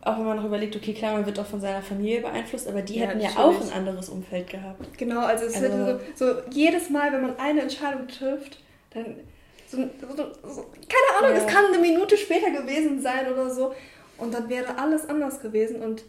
[0.02, 2.82] auch wenn man noch überlegt, okay, klar, man wird auch von seiner Familie beeinflusst, aber
[2.82, 4.98] die ja, hätten ja auch ein anderes Umfeld gehabt.
[4.98, 8.58] Genau, also es also, hätte so, so, jedes Mal, wenn man eine Entscheidung trifft,
[8.90, 9.16] dann
[9.68, 10.16] so, so,
[10.48, 11.46] so keine Ahnung, ja.
[11.46, 13.74] es kann eine Minute später gewesen sein oder so
[14.18, 16.02] und dann wäre alles anders gewesen und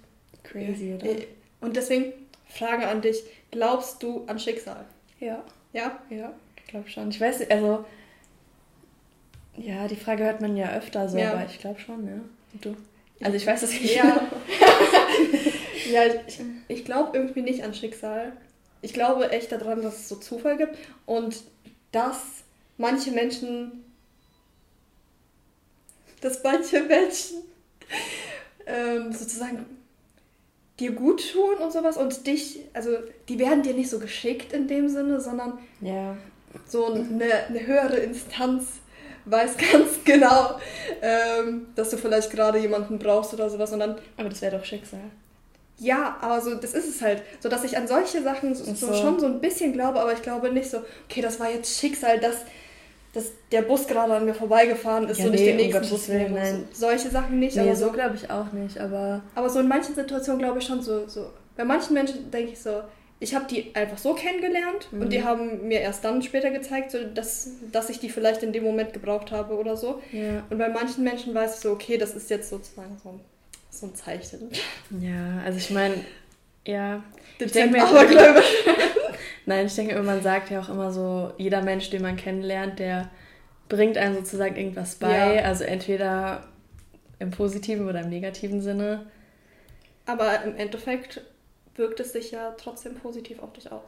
[0.43, 1.05] crazy, oder?
[1.05, 1.27] Äh,
[1.61, 2.13] und deswegen
[2.47, 4.85] Frage an dich, glaubst du an Schicksal?
[5.19, 5.43] Ja.
[5.71, 5.99] Ja?
[6.09, 7.09] Ja, ich glaube schon.
[7.09, 7.85] Ich weiß, also
[9.55, 11.33] ja, die Frage hört man ja öfter so, ja.
[11.33, 12.21] aber ich glaube schon, ja.
[12.53, 12.75] Und du?
[13.21, 13.95] Also ich weiß das nicht.
[13.95, 14.29] Ja,
[15.91, 18.33] ja ich, ich glaube irgendwie nicht an Schicksal.
[18.81, 21.43] Ich glaube echt daran, dass es so Zufall gibt und
[21.91, 22.43] dass
[22.77, 23.83] manche Menschen,
[26.21, 27.43] dass manche Menschen
[28.65, 29.65] ähm, sozusagen
[30.79, 32.97] dir gut tun und sowas und dich, also
[33.29, 36.17] die werden dir nicht so geschickt in dem Sinne, sondern ja.
[36.65, 38.81] so eine, eine höhere Instanz
[39.25, 40.59] weiß ganz genau,
[41.01, 43.97] ähm, dass du vielleicht gerade jemanden brauchst oder sowas und dann.
[44.17, 44.99] Aber das wäre doch Schicksal.
[45.79, 47.23] Ja, aber so, das ist es halt.
[47.39, 48.93] So, dass ich an solche Sachen so, so.
[48.93, 52.19] schon so ein bisschen glaube, aber ich glaube nicht so, okay, das war jetzt Schicksal,
[52.19, 52.37] dass,
[53.13, 56.07] dass der Bus gerade an mir vorbeigefahren ist ja, und nee, ich den nächsten Bus.
[56.07, 56.67] Nein.
[56.71, 57.55] solche Sachen nicht.
[57.55, 59.23] Nee, aber so, so glaube ich auch nicht, aber.
[59.35, 61.31] Aber so in manchen Situationen glaube ich schon so, so.
[61.57, 62.81] Bei manchen Menschen denke ich so,
[63.23, 65.01] ich habe die einfach so kennengelernt mhm.
[65.01, 68.51] und die haben mir erst dann später gezeigt, so, dass, dass ich die vielleicht in
[68.51, 70.01] dem Moment gebraucht habe oder so.
[70.11, 70.43] Ja.
[70.49, 73.19] Und bei manchen Menschen weiß ich so, okay, das ist jetzt sozusagen so,
[73.69, 74.49] so ein Zeichen.
[74.99, 75.95] Ja, also ich meine,
[76.67, 77.01] ja.
[77.39, 78.05] Ich denke mir, aber
[79.45, 83.09] Nein, ich denke, man sagt ja auch immer so, jeder Mensch, den man kennenlernt, der
[83.69, 85.35] bringt einem sozusagen irgendwas bei.
[85.35, 85.43] Ja.
[85.43, 86.47] Also entweder
[87.19, 89.05] im positiven oder im negativen Sinne.
[90.05, 91.21] Aber im Endeffekt
[91.75, 93.83] wirkt es sich ja trotzdem positiv auf dich aus.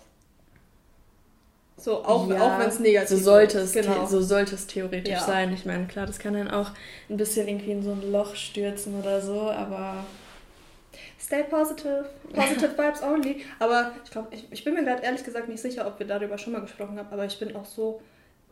[1.77, 3.75] So, auch, ja, auch wenn es negativ so sollte ist.
[3.75, 4.05] Es genau.
[4.05, 5.19] So sollte es theoretisch ja.
[5.19, 5.53] sein.
[5.53, 6.71] Ich meine, klar, das kann dann auch
[7.09, 10.05] ein bisschen irgendwie in so ein Loch stürzen oder so, aber.
[11.19, 12.05] Stay positive.
[12.33, 13.43] Positive Vibes only.
[13.59, 16.37] Aber ich glaube, ich, ich bin mir gerade ehrlich gesagt nicht sicher, ob wir darüber
[16.37, 18.01] schon mal gesprochen haben, aber ich bin auch so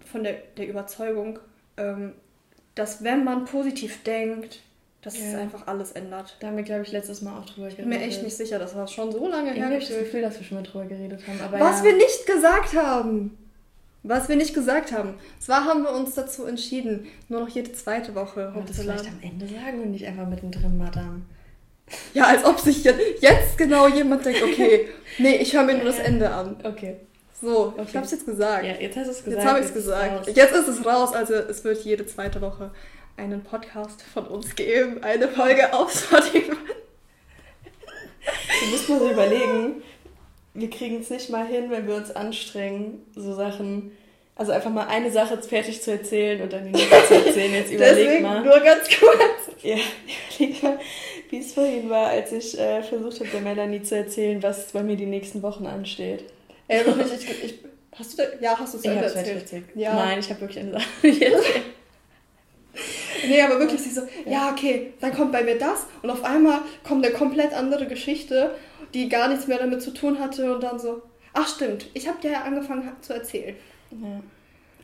[0.05, 1.39] von der, der Überzeugung,
[1.77, 2.13] ähm,
[2.75, 4.59] dass wenn man positiv denkt,
[5.03, 5.25] dass ja.
[5.25, 6.35] es einfach alles ändert.
[6.39, 7.79] Da haben wir, glaube ich, letztes Mal auch drüber geredet.
[7.79, 9.57] Ich bin mir echt nicht sicher, das war schon so lange her.
[9.57, 11.39] Ich habe das Gefühl, dass wir schon mal drüber geredet haben.
[11.41, 11.85] Aber Was ja.
[11.85, 13.37] wir nicht gesagt haben!
[14.05, 15.13] Was wir nicht gesagt haben.
[15.39, 18.67] Zwar haben wir uns dazu entschieden, nur noch jede zweite Woche hochzuladen.
[18.67, 21.21] Das vielleicht am Ende sagen und nicht einfach mittendrin, Madame.
[22.13, 24.89] Ja, als ob sich jetzt, genau jemand denkt, okay,
[25.19, 26.57] nee, ich höre mir nur das Ende an.
[26.63, 26.97] Okay.
[27.41, 27.85] So, okay.
[27.87, 28.65] ich habe es jetzt gesagt.
[28.65, 29.41] Ja, jetzt hast du es gesagt.
[29.41, 30.27] Jetzt habe ich es gesagt.
[30.27, 32.71] Jetzt ist es raus, also es wird jede zweite Woche
[33.17, 36.55] einen Podcast von uns geben, eine Folge auf Spotify.
[38.61, 39.83] Du musst mal so überlegen,
[40.53, 43.91] wir kriegen es nicht mal hin, wenn wir uns anstrengen, so Sachen.
[44.35, 47.53] Also einfach mal eine Sache fertig zu erzählen und dann die nächste zu erzählen.
[47.53, 48.43] Jetzt überleg Deswegen mal.
[48.43, 49.61] Nur ganz kurz.
[49.61, 49.75] Ja,
[50.39, 50.79] überleg mal,
[51.29, 54.81] wie es vorhin war, als ich äh, versucht habe, der Melanie zu erzählen, was bei
[54.81, 56.25] mir die nächsten Wochen ansteht.
[56.67, 56.83] Ey, äh,
[57.15, 57.59] ich, ich,
[57.95, 59.27] hast du da, ja, hast du es erzählt?
[59.27, 59.65] erzählt?
[59.75, 59.93] Ja.
[59.93, 61.63] Nein, ich habe wirklich eine Sache erzählt.
[63.27, 66.59] Nee, aber wirklich, sie so, ja, okay, dann kommt bei mir das und auf einmal
[66.83, 68.55] kommt eine komplett andere Geschichte,
[68.93, 71.01] die gar nichts mehr damit zu tun hatte und dann so,
[71.33, 73.55] ach stimmt, ich habe dir ja angefangen zu erzählen.
[73.91, 74.21] Ja.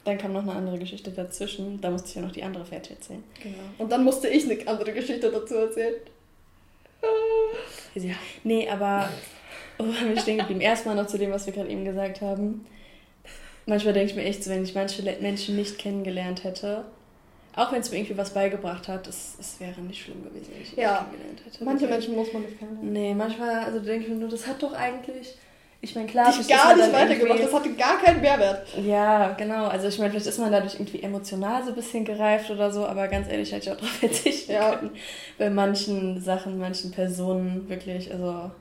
[0.06, 2.92] Dann kam noch eine andere Geschichte dazwischen, da musste ich ja noch die andere fertig
[2.98, 3.24] erzählen.
[3.44, 3.58] Genau.
[3.78, 5.96] Und dann musste ich eine andere Geschichte dazu erzählen.
[7.96, 9.10] Ja, nee, aber
[9.78, 10.62] oh, wir stehen geblieben.
[10.62, 12.66] Erstmal noch zu dem, was wir gerade eben gesagt haben.
[13.66, 16.86] Manchmal denke ich mir echt so, wenn ich manche Menschen nicht kennengelernt hätte,
[17.56, 20.62] auch wenn es mir irgendwie was beigebracht hat, es, es wäre nicht schlimm gewesen, wenn
[20.62, 21.06] ich ja.
[21.10, 21.64] kennengelernt hätte.
[21.64, 21.88] Manche.
[21.88, 22.94] Menschen muss man nicht kennenlernen.
[22.94, 25.36] Nee, manchmal, also denke ich mir nur, das hat doch eigentlich.
[25.82, 28.68] Ich meine, klar, Dich gar nicht weitergemacht, das hatte gar keinen Mehrwert.
[28.86, 29.68] Ja, genau.
[29.68, 32.86] Also ich meine, vielleicht ist man dadurch irgendwie emotional so ein bisschen gereift oder so,
[32.86, 34.76] aber ganz ehrlich, hätte ich auch darauf verzichten ja.
[34.76, 34.92] können.
[35.38, 38.52] Bei manchen Sachen, manchen Personen wirklich, also.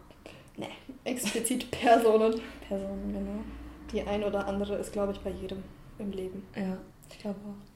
[0.57, 0.69] Ne.
[1.05, 2.41] Explizit Personen.
[2.69, 3.45] Personen, genau.
[3.93, 5.65] Die ein oder andere ist, glaube ich, bei jedem
[5.99, 6.47] im Leben.
[6.55, 6.79] Ja,
[7.11, 7.68] ich glaube auch.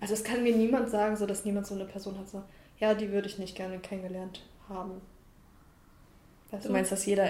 [0.00, 2.42] Also es kann mir niemand sagen, so dass niemand so eine Person hat, so,
[2.78, 5.00] ja, die würde ich nicht gerne kennengelernt haben.
[6.50, 7.26] Weißt du, du meinst, dass jeder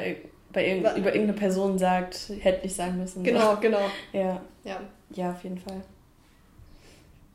[0.53, 3.23] bei irg über irgendeine Person sagt, hätte nicht sein müssen.
[3.23, 3.61] Genau, so.
[3.61, 3.81] genau.
[4.13, 4.41] Ja.
[4.65, 4.81] ja.
[5.11, 5.83] Ja, auf jeden Fall.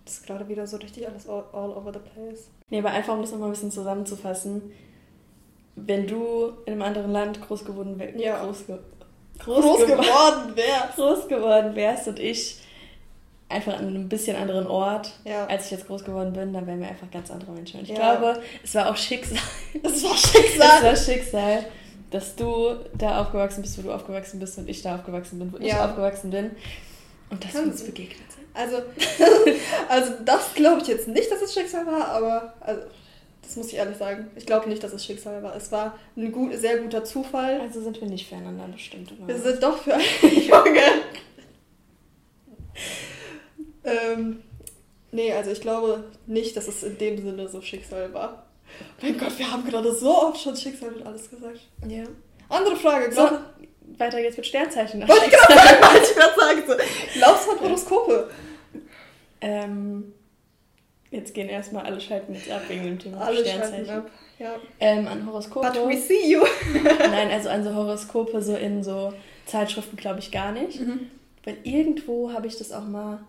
[0.06, 2.50] Das ist gerade wieder so richtig alles all, all over the place.
[2.70, 4.72] Nee, aber einfach, um das nochmal ein bisschen zusammenzufassen.
[5.76, 8.44] Wenn du in einem anderen Land groß geworden wärst, ja.
[8.44, 8.78] groß, ge
[9.40, 12.62] groß, groß geworden wärst, groß geworden wärst und ich
[13.48, 15.46] einfach an einem bisschen anderen Ort, ja.
[15.46, 17.80] als ich jetzt groß geworden bin, dann wären wir einfach ganz andere Menschen.
[17.80, 18.16] Und ich ja.
[18.16, 19.38] glaube, es war auch Schicksal.
[19.84, 20.70] Es war Schicksal.
[20.78, 21.66] es war Schicksal,
[22.10, 25.58] dass du da aufgewachsen bist, wo du aufgewachsen bist und ich da aufgewachsen bin, wo
[25.58, 25.66] ja.
[25.66, 26.52] ich aufgewachsen bin.
[27.30, 28.46] Und dass wir uns begegnet sind.
[28.54, 28.78] Also,
[29.90, 32.82] also das glaube ich jetzt nicht, dass es Schicksal war, aber also,
[33.42, 34.28] das muss ich ehrlich sagen.
[34.36, 35.56] Ich glaube nicht, dass es Schicksal war.
[35.56, 37.62] Es war ein gut, sehr guter Zufall.
[37.62, 39.12] Also sind wir nicht füreinander bestimmt.
[39.12, 39.28] Oder?
[39.28, 40.82] Wir sind doch für einen Junge.
[43.86, 44.42] Ähm,
[45.12, 48.46] nee, also ich glaube nicht, dass es in dem Sinne so Schicksal war.
[49.02, 51.60] Mein Gott, wir haben gerade so oft schon Schicksal und alles gesagt.
[51.88, 52.04] Ja.
[52.50, 53.38] Andere Frage, glaub, so,
[53.98, 55.08] Weiter geht's mit Sternzeichen.
[55.08, 56.64] Wollte ich gerade sagen, wollte ich gerade sagen.
[56.68, 57.20] So.
[57.20, 58.30] Glaubst du an Horoskope?
[59.42, 60.14] Ähm,
[61.12, 63.90] jetzt gehen erstmal alle schalten jetzt ab wegen dem Thema alle Sternzeichen.
[63.90, 64.12] Ab.
[64.40, 64.56] Ja.
[64.80, 65.68] Ähm, an Horoskope.
[65.68, 66.44] But we see you.
[67.00, 69.14] Nein, also an so Horoskope so in so
[69.46, 70.82] Zeitschriften glaube ich gar nicht.
[70.82, 71.12] Mhm.
[71.44, 73.20] Weil irgendwo habe ich das auch mal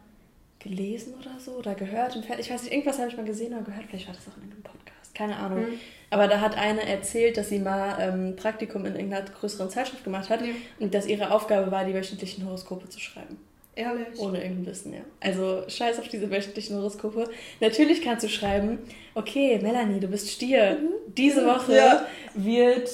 [0.67, 2.17] gelesen oder so oder gehört.
[2.17, 3.85] Ich weiß nicht, irgendwas habe ich mal gesehen oder gehört.
[3.89, 5.15] Vielleicht war das auch in einem Podcast.
[5.15, 5.61] Keine Ahnung.
[5.61, 5.81] Mhm.
[6.11, 10.31] Aber da hat eine erzählt, dass sie mal ähm, Praktikum in irgendeiner größeren Zeitschrift gemacht
[10.31, 10.53] hat ja.
[10.79, 13.39] und dass ihre Aufgabe war, die wöchentlichen Horoskope zu schreiben.
[13.75, 14.19] Ehrlich?
[14.19, 15.01] Ohne irgendein Wissen, ja.
[15.21, 17.29] Also scheiß auf diese wöchentlichen Horoskope.
[17.61, 18.79] Natürlich kannst du schreiben,
[19.15, 20.79] okay, Melanie, du bist Stier.
[20.81, 21.13] Mhm.
[21.15, 22.07] Diese Woche ja.
[22.35, 22.91] wird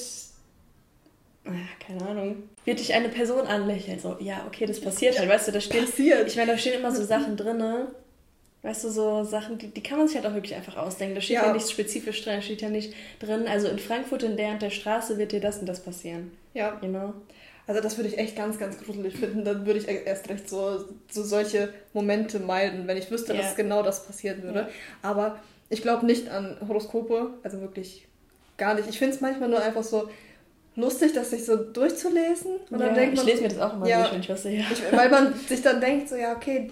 [1.85, 3.99] keine Ahnung, wird dich eine Person anlächeln.
[3.99, 5.85] So, ja, okay, das passiert halt, weißt du, da steht.
[5.85, 6.27] Passiert.
[6.27, 7.61] Ich meine, da stehen immer so Sachen drin,
[8.61, 11.15] weißt du, so Sachen, die, die kann man sich halt auch wirklich einfach ausdenken.
[11.15, 14.23] Da steht ja, ja nichts spezifisch drin, da steht ja nicht drin, also in Frankfurt
[14.23, 16.31] in der und der Straße wird dir das und das passieren.
[16.53, 16.79] Ja.
[16.81, 17.13] You know?
[17.65, 19.45] Also das würde ich echt ganz, ganz gruselig finden.
[19.45, 23.41] Dann würde ich erst recht so, so solche Momente meiden, wenn ich wüsste, ja.
[23.41, 24.59] dass genau das passieren würde.
[24.59, 24.69] Ja.
[25.01, 28.05] Aber ich glaube nicht an Horoskope, also wirklich
[28.57, 28.89] gar nicht.
[28.89, 30.09] Ich finde es manchmal nur einfach so
[30.75, 32.55] lustig, das sich so durchzulesen.
[32.69, 34.29] Und ja, dann denkt man, ich lese mir das auch immer ja, durch, wenn ich
[34.29, 34.65] was sehe.
[34.71, 36.69] Ich, weil man sich dann denkt, so ja, okay,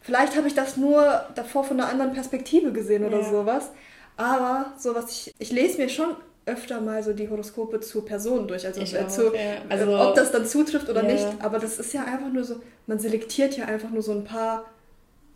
[0.00, 3.30] vielleicht habe ich das nur davor von einer anderen Perspektive gesehen oder ja.
[3.30, 3.70] sowas.
[4.16, 8.46] Aber so was ich, ich lese mir schon öfter mal so die Horoskope zu Personen
[8.46, 8.64] durch.
[8.64, 9.56] Also, äh, zu, ja.
[9.68, 11.26] also, ob das dann zutrifft oder nicht.
[11.40, 14.64] Aber das ist ja einfach nur so, man selektiert ja einfach nur so ein paar,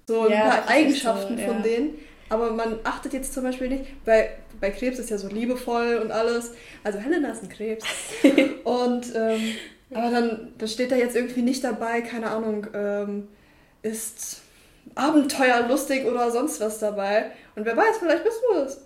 [0.06, 1.98] so ein paar Eigenschaften so, von denen.
[2.30, 6.12] Aber man achtet jetzt zum Beispiel nicht, bei, bei Krebs ist ja so liebevoll und
[6.12, 6.52] alles.
[6.84, 7.84] Also Helena ist ein Krebs.
[8.64, 9.54] und ähm,
[9.92, 13.28] aber dann, dann steht da jetzt irgendwie nicht dabei, keine Ahnung, ähm,
[13.82, 14.42] ist
[14.94, 17.32] abenteuerlustig oder sonst was dabei.
[17.56, 18.80] Und wer weiß, vielleicht bist du es.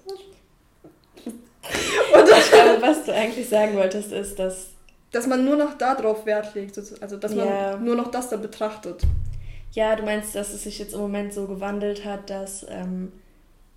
[1.27, 4.71] Und ich glaube, was du eigentlich sagen wolltest, ist, dass.
[5.13, 7.77] Dass man nur noch darauf Wert legt, also dass man ja.
[7.77, 9.03] nur noch das da betrachtet.
[9.71, 12.67] Ja, du meinst, dass es sich jetzt im Moment so gewandelt hat, dass.
[12.69, 13.13] Ähm,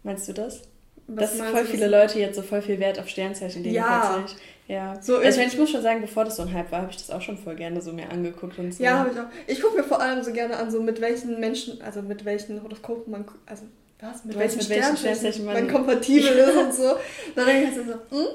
[0.08, 0.64] meinst du das?
[1.08, 4.16] Was dass voll viele Leute jetzt so voll viel Wert auf Sternzeichen legen ja.
[4.16, 4.42] plötzlich.
[4.68, 5.02] Ja.
[5.02, 6.98] So also ich, ich muss schon sagen, bevor das so ein Hype war, habe ich
[6.98, 8.84] das auch schon voll gerne so mir angeguckt und so.
[8.84, 9.26] Ja, habe ich auch.
[9.46, 12.62] Ich gucke mir vor allem so gerne an, so mit welchen Menschen, also mit welchen
[12.62, 13.64] Horoskopen man, also
[14.02, 16.96] was, mit, welchen, mit welchen Sternzeichen man, man kompatibel ist und so.
[17.36, 18.28] Dann denke ich so, hm,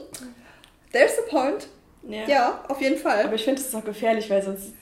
[0.93, 1.69] there's the point.
[2.09, 2.27] Ja.
[2.27, 3.25] ja, auf jeden Fall.
[3.25, 4.73] Aber ich finde es auch gefährlich, weil sonst,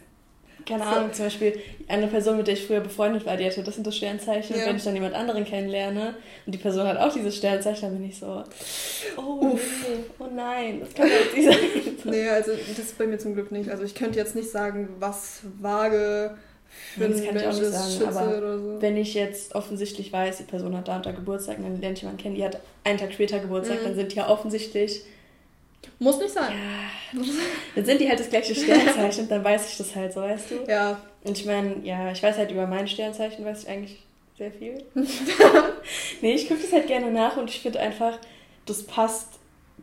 [0.66, 0.90] keine so.
[0.90, 3.86] Ahnung, zum Beispiel eine Person, mit der ich früher befreundet war, die hatte das sind
[3.86, 4.56] das Sternzeichen.
[4.56, 4.62] Ja.
[4.62, 6.14] Und wenn ich dann jemand anderen kennenlerne
[6.46, 8.44] und die Person hat auch dieses Sternzeichen, dann bin ich so,
[9.16, 11.96] oh, nee, oh nein, das kann ja nicht sein.
[12.12, 13.70] nee, also das ist bei mir zum Glück nicht.
[13.70, 16.36] Also ich könnte jetzt nicht sagen, was vage
[16.94, 18.82] für das kann ich auch nicht sagen, aber so.
[18.82, 22.02] wenn ich jetzt offensichtlich weiß, die Person hat da und da Geburtstag, dann lerne ich
[22.02, 23.84] jemanden kennen, die hat einen Tag später Geburtstag, mhm.
[23.84, 25.02] dann sind die ja offensichtlich...
[25.98, 26.52] Muss nicht sein.
[26.52, 27.22] Ja,
[27.74, 30.70] dann sind die halt das gleiche Sternzeichen dann weiß ich das halt so, weißt du?
[30.70, 31.00] Ja.
[31.24, 34.02] Und ich meine, ja, ich weiß halt über mein Sternzeichen, weiß ich eigentlich
[34.38, 34.82] sehr viel.
[36.22, 38.18] nee, ich gucke das halt gerne nach und ich finde einfach,
[38.64, 39.38] das passt,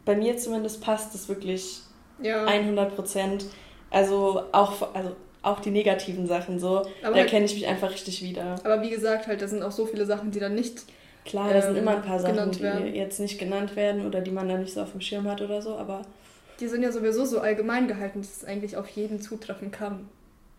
[0.06, 1.82] bei mir zumindest passt das wirklich
[2.22, 2.46] ja.
[2.46, 3.46] 100 Prozent.
[3.92, 6.80] Also auch, also auch die negativen Sachen so.
[7.02, 8.56] Aber da halt, kenne ich mich einfach richtig wieder.
[8.64, 10.84] Aber wie gesagt, halt, da sind auch so viele Sachen, die dann nicht.
[11.28, 12.96] Klar, da ähm, sind immer ein paar Sachen, die werden.
[12.96, 15.62] jetzt nicht genannt werden oder die man dann nicht so auf dem Schirm hat oder
[15.62, 16.02] so, aber.
[16.60, 20.10] Die sind ja sowieso so allgemein gehalten, dass es eigentlich auf jeden zutreffen kann.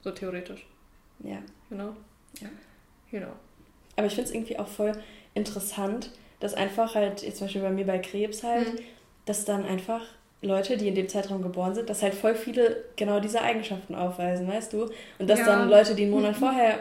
[0.03, 0.65] So theoretisch.
[1.21, 1.39] Ja.
[1.71, 1.95] Genau.
[2.41, 2.49] Ja.
[3.11, 3.33] Genau.
[3.97, 4.93] Aber ich finde es irgendwie auch voll
[5.35, 8.79] interessant, dass einfach halt, jetzt zum Beispiel bei mir bei Krebs halt, mhm.
[9.25, 10.03] dass dann einfach
[10.41, 14.47] Leute, die in dem Zeitraum geboren sind, dass halt voll viele genau diese Eigenschaften aufweisen,
[14.47, 14.89] weißt du?
[15.19, 15.47] Und dass ja.
[15.47, 16.79] dann Leute, die einen Monat vorher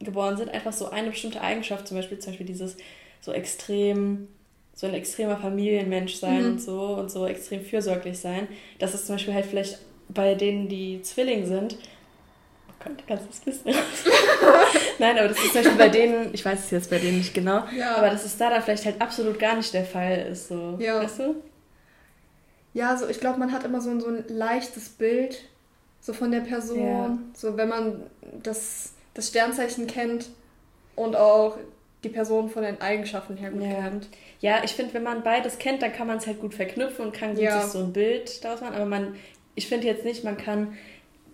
[0.00, 2.76] geboren sind, einfach so eine bestimmte Eigenschaft, zum Beispiel, zum Beispiel dieses
[3.20, 4.28] so extrem,
[4.74, 6.50] so ein extremer Familienmensch sein mhm.
[6.52, 9.78] und so und so extrem fürsorglich sein, dass es zum Beispiel halt vielleicht
[10.08, 11.76] bei denen, die Zwilling sind,
[12.68, 13.74] oh Gott, kannst du das wissen?
[14.98, 17.34] Nein, aber das ist zum Beispiel bei denen, ich weiß es jetzt bei denen nicht
[17.34, 17.96] genau, ja.
[17.96, 21.02] aber dass es da dann vielleicht halt absolut gar nicht der Fall ist, so, ja.
[21.02, 21.42] weißt du?
[22.78, 25.44] ja, so ich glaube, man hat immer so ein, so ein leichtes Bild
[26.00, 26.86] so von der Person.
[26.86, 27.18] Ja.
[27.34, 28.02] So wenn man
[28.42, 30.30] das, das Sternzeichen kennt
[30.94, 31.58] und auch
[32.04, 33.82] die Person von den Eigenschaften her gut ja.
[33.82, 34.08] kennt.
[34.40, 37.12] Ja, ich finde, wenn man beides kennt, dann kann man es halt gut verknüpfen und
[37.12, 37.60] kann gut ja.
[37.60, 38.76] sich so ein Bild daraus machen.
[38.76, 39.16] Aber man,
[39.54, 40.76] ich finde jetzt nicht, man kann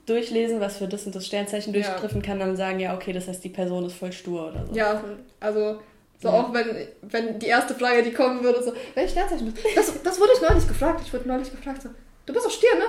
[0.06, 2.26] durchlesen, was für das und das Sternzeichen durchtreffen ja.
[2.26, 4.74] kann, dann sagen, ja, okay, das heißt, die Person ist voll stur oder so.
[4.74, 5.02] Ja,
[5.40, 5.80] also
[6.20, 6.34] so ja.
[6.34, 9.68] auch wenn, wenn die erste Frage, die kommen würde, so, welches Sternzeichen bist du?
[9.74, 11.02] Das, das wurde ich neulich gefragt.
[11.04, 11.90] Ich wurde neulich gefragt, so,
[12.26, 12.84] du bist doch Stier, ne?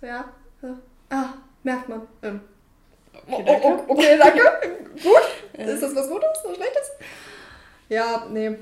[0.00, 0.24] So, ja.
[0.60, 0.68] So,
[1.10, 2.02] ah, merkt man.
[2.22, 2.40] Ähm,
[3.28, 3.66] okay, danke.
[3.66, 4.42] Oh, oh, okay, danke.
[5.02, 5.66] Gut.
[5.66, 6.90] Ist das was Gutes oder Schlechtes?
[7.88, 8.56] Ja, nee,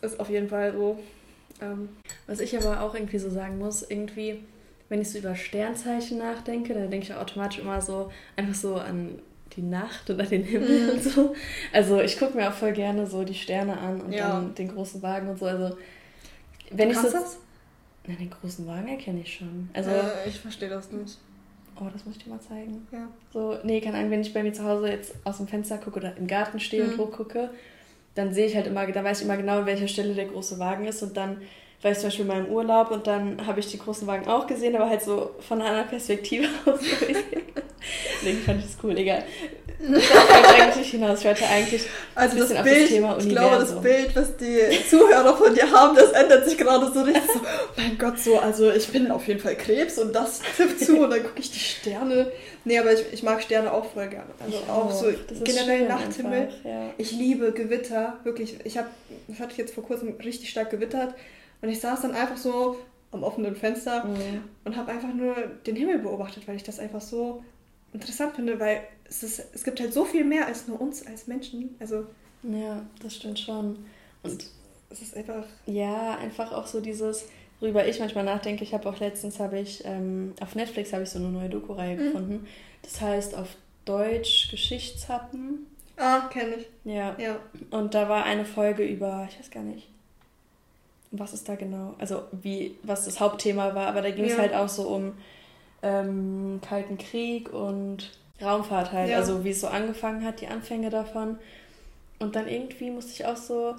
[0.00, 0.98] ist auf jeden Fall so.
[1.60, 1.88] Ähm.
[2.26, 4.44] Was ich aber auch irgendwie so sagen muss, irgendwie,
[4.88, 9.18] wenn ich so über Sternzeichen nachdenke, dann denke ich automatisch immer so, einfach so an
[9.56, 10.90] die Nacht oder den Himmel mhm.
[10.90, 11.34] und so.
[11.72, 14.28] Also ich gucke mir auch voll gerne so die Sterne an und ja.
[14.28, 15.46] dann den großen Wagen und so.
[15.46, 15.76] Also
[16.70, 17.38] wenn du ich so, das?
[18.06, 19.68] Na, den großen Wagen erkenne ich schon.
[19.74, 21.18] Also äh, ich verstehe das nicht.
[21.82, 22.86] Oh, das muss ich dir mal zeigen.
[22.92, 23.08] Ja.
[23.32, 25.98] So, nee, keine Ahnung, wenn ich bei mir zu Hause jetzt aus dem Fenster gucke
[25.98, 26.90] oder im Garten stehe mhm.
[26.90, 27.50] und hochgucke,
[28.14, 30.58] dann sehe ich halt immer, da weiß ich immer genau, an welcher Stelle der große
[30.58, 31.38] Wagen ist und dann
[31.80, 34.46] war ich zum Beispiel mal im Urlaub und dann habe ich die großen Wagen auch
[34.46, 36.80] gesehen, aber halt so von einer anderen Perspektive aus.
[38.20, 39.24] Deswegen fand ich das cool, egal.
[39.82, 41.18] Das eigentlich hinaus.
[41.18, 43.28] Ich wollte eigentlich also ein bisschen das Bild, auf das Thema Universum.
[43.28, 47.02] Ich glaube, das Bild, was die Zuhörer von dir haben, das ändert sich gerade so
[47.02, 47.40] richtig so,
[47.76, 51.10] mein Gott, so, also ich bin auf jeden Fall Krebs und das trifft zu und
[51.10, 52.30] dann gucke ich die Sterne.
[52.64, 54.30] Nee, aber ich, ich mag Sterne auch voll gerne.
[54.38, 56.42] Also ich auch, auch so generell Nachthimmel.
[56.42, 56.90] Einfach, ja.
[56.98, 58.56] Ich liebe Gewitter, wirklich.
[58.64, 58.88] Ich habe,
[59.26, 61.14] das hatte ich jetzt vor kurzem richtig stark gewittert
[61.60, 62.76] und ich saß dann einfach so
[63.10, 64.44] am offenen Fenster mhm.
[64.64, 65.34] und habe einfach nur
[65.66, 67.44] den Himmel beobachtet, weil ich das einfach so
[67.92, 71.26] interessant finde, weil es, ist, es gibt halt so viel mehr als nur uns als
[71.26, 71.76] Menschen.
[71.78, 72.06] Also
[72.42, 73.84] ja, das stimmt schon.
[74.22, 74.46] Und
[74.90, 75.44] es ist einfach.
[75.66, 77.26] Ja, einfach auch so dieses,
[77.60, 78.64] worüber ich manchmal nachdenke.
[78.64, 81.96] Ich habe auch letztens habe ich ähm, auf Netflix habe ich so eine neue Doku-Reihe
[81.96, 82.04] mhm.
[82.04, 82.46] gefunden.
[82.82, 83.48] Das heißt auf
[83.84, 85.66] Deutsch Geschichtshappen.
[85.96, 86.66] Ah, kenne ich.
[86.84, 87.16] Ja.
[87.18, 87.38] ja.
[87.70, 89.88] Und da war eine Folge über, ich weiß gar nicht,
[91.10, 94.38] was ist da genau, also wie, was das Hauptthema war, aber da ging es ja.
[94.38, 95.12] halt auch so um
[95.82, 99.16] ähm, Kalten Krieg und Raumfahrt halt, ja.
[99.18, 101.38] also wie es so angefangen hat, die Anfänge davon.
[102.18, 103.74] Und dann irgendwie musste ich auch so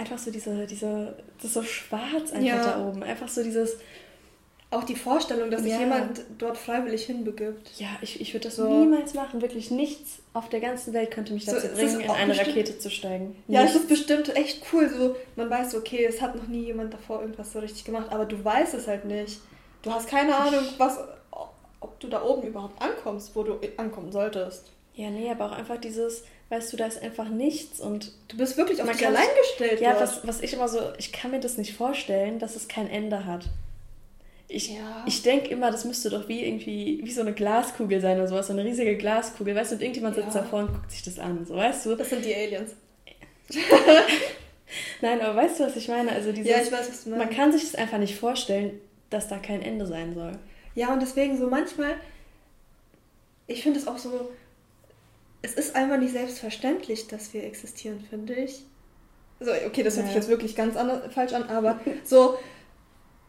[0.00, 2.64] einfach so diese, diese, das ist so schwarz einfach ja.
[2.64, 3.02] da oben.
[3.02, 3.76] Einfach so dieses.
[4.72, 5.80] Auch die Vorstellung, dass sich ja.
[5.80, 7.72] jemand dort freiwillig hinbegibt.
[7.78, 9.42] Ja, ich, ich würde das so niemals machen.
[9.42, 12.88] Wirklich nichts auf der ganzen Welt könnte mich dazu so, bringen, in eine Rakete zu
[12.88, 13.34] steigen.
[13.48, 14.88] Ja, es ist bestimmt echt cool.
[14.88, 18.26] So, man weiß, okay, es hat noch nie jemand davor irgendwas so richtig gemacht, aber
[18.26, 19.40] du weißt es halt nicht.
[19.82, 20.98] Du hast keine Ahnung, was,
[21.80, 24.70] ob du da oben überhaupt ankommst, wo du ankommen solltest.
[24.94, 28.56] Ja, nee, aber auch einfach dieses, weißt du, da ist einfach nichts und du bist
[28.56, 29.80] wirklich auf dich allein gestellt.
[29.80, 32.88] Ja, was, was ich immer so, ich kann mir das nicht vorstellen, dass es kein
[32.90, 33.46] Ende hat.
[34.48, 35.04] Ich, ja.
[35.06, 38.48] ich denke immer, das müsste doch wie irgendwie, wie so eine Glaskugel sein oder sowas,
[38.48, 40.40] so eine riesige Glaskugel, weißt du, und irgendjemand sitzt ja.
[40.42, 41.94] davor und guckt sich das an, so weißt du.
[41.94, 42.72] Das sind die Aliens.
[45.00, 46.10] Nein, aber weißt du, was ich meine?
[46.10, 47.26] Also dieses, ja, ich weiß, was du meinst.
[47.26, 50.32] Man kann sich das einfach nicht vorstellen, dass da kein Ende sein soll.
[50.74, 51.96] Ja, und deswegen so manchmal,
[53.46, 54.30] ich finde es auch so,
[55.42, 58.64] es ist einfach nicht selbstverständlich, dass wir existieren, finde ich.
[59.40, 62.38] So, okay, das hört sich jetzt wirklich ganz anders, falsch an, aber so,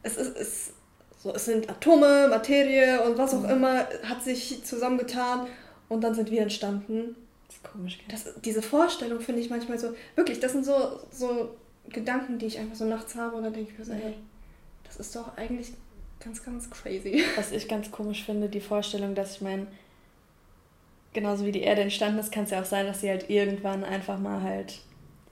[0.04, 0.74] es ist, es,
[1.18, 3.50] so, es sind Atome, Materie und was auch mhm.
[3.50, 5.48] immer, hat sich zusammengetan
[5.88, 7.16] und dann sind wir entstanden.
[7.48, 8.08] Das ist komisch, gell?
[8.10, 11.56] Das, diese Vorstellung finde ich manchmal so, wirklich, das sind so, so
[11.90, 14.16] Gedanken, die ich einfach so nachts habe und dann denke ich mir so, ey,
[14.98, 15.72] das ist doch eigentlich
[16.24, 17.24] ganz, ganz crazy.
[17.36, 19.68] Was ich ganz komisch finde, die Vorstellung, dass ich meine,
[21.14, 23.84] genauso wie die Erde entstanden ist, kann es ja auch sein, dass sie halt irgendwann
[23.84, 24.80] einfach mal halt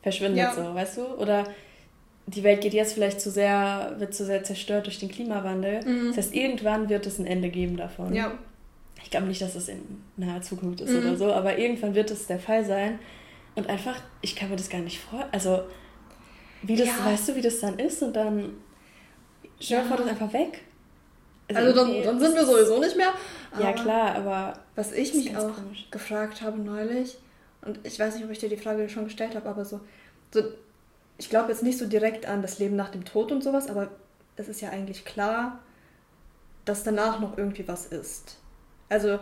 [0.01, 0.53] verschwindet, ja.
[0.53, 1.05] so, weißt du?
[1.15, 1.45] Oder
[2.27, 5.83] die Welt geht jetzt vielleicht zu sehr, wird zu sehr zerstört durch den Klimawandel.
[5.85, 6.07] Mhm.
[6.07, 8.13] Das heißt, irgendwann wird es ein Ende geben davon.
[8.13, 8.31] Ja.
[9.03, 9.81] Ich glaube nicht, dass es in
[10.17, 10.99] naher Zukunft ist mhm.
[10.99, 12.99] oder so, aber irgendwann wird es der Fall sein.
[13.55, 15.27] Und einfach, ich kann mir das gar nicht vor.
[15.31, 15.63] Also,
[16.61, 17.05] wie das, ja.
[17.05, 18.51] weißt du, wie das dann ist und dann
[19.59, 20.61] stell dir vor, das einfach weg.
[21.47, 23.11] Also, also dann, dann, sind wir sowieso nicht mehr.
[23.59, 24.53] ja, klar, aber.
[24.75, 25.87] Was ich mich auch komisch.
[25.89, 27.17] gefragt habe neulich,
[27.61, 29.79] und ich weiß nicht, ob ich dir die Frage schon gestellt habe, aber so,
[30.31, 30.43] so
[31.17, 33.89] ich glaube jetzt nicht so direkt an das Leben nach dem Tod und sowas, aber
[34.35, 35.59] es ist ja eigentlich klar,
[36.65, 38.37] dass danach noch irgendwie was ist.
[38.87, 39.19] Also,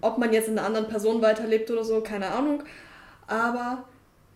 [0.00, 2.62] ob man jetzt in einer anderen Person weiterlebt oder so, keine Ahnung.
[3.26, 3.84] Aber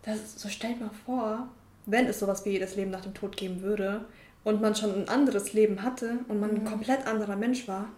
[0.03, 1.47] das, so stellt mal vor,
[1.85, 4.05] wenn es sowas wie das Leben nach dem Tod geben würde,
[4.43, 6.65] und man schon ein anderes Leben hatte und man ein mhm.
[6.65, 7.89] komplett anderer Mensch war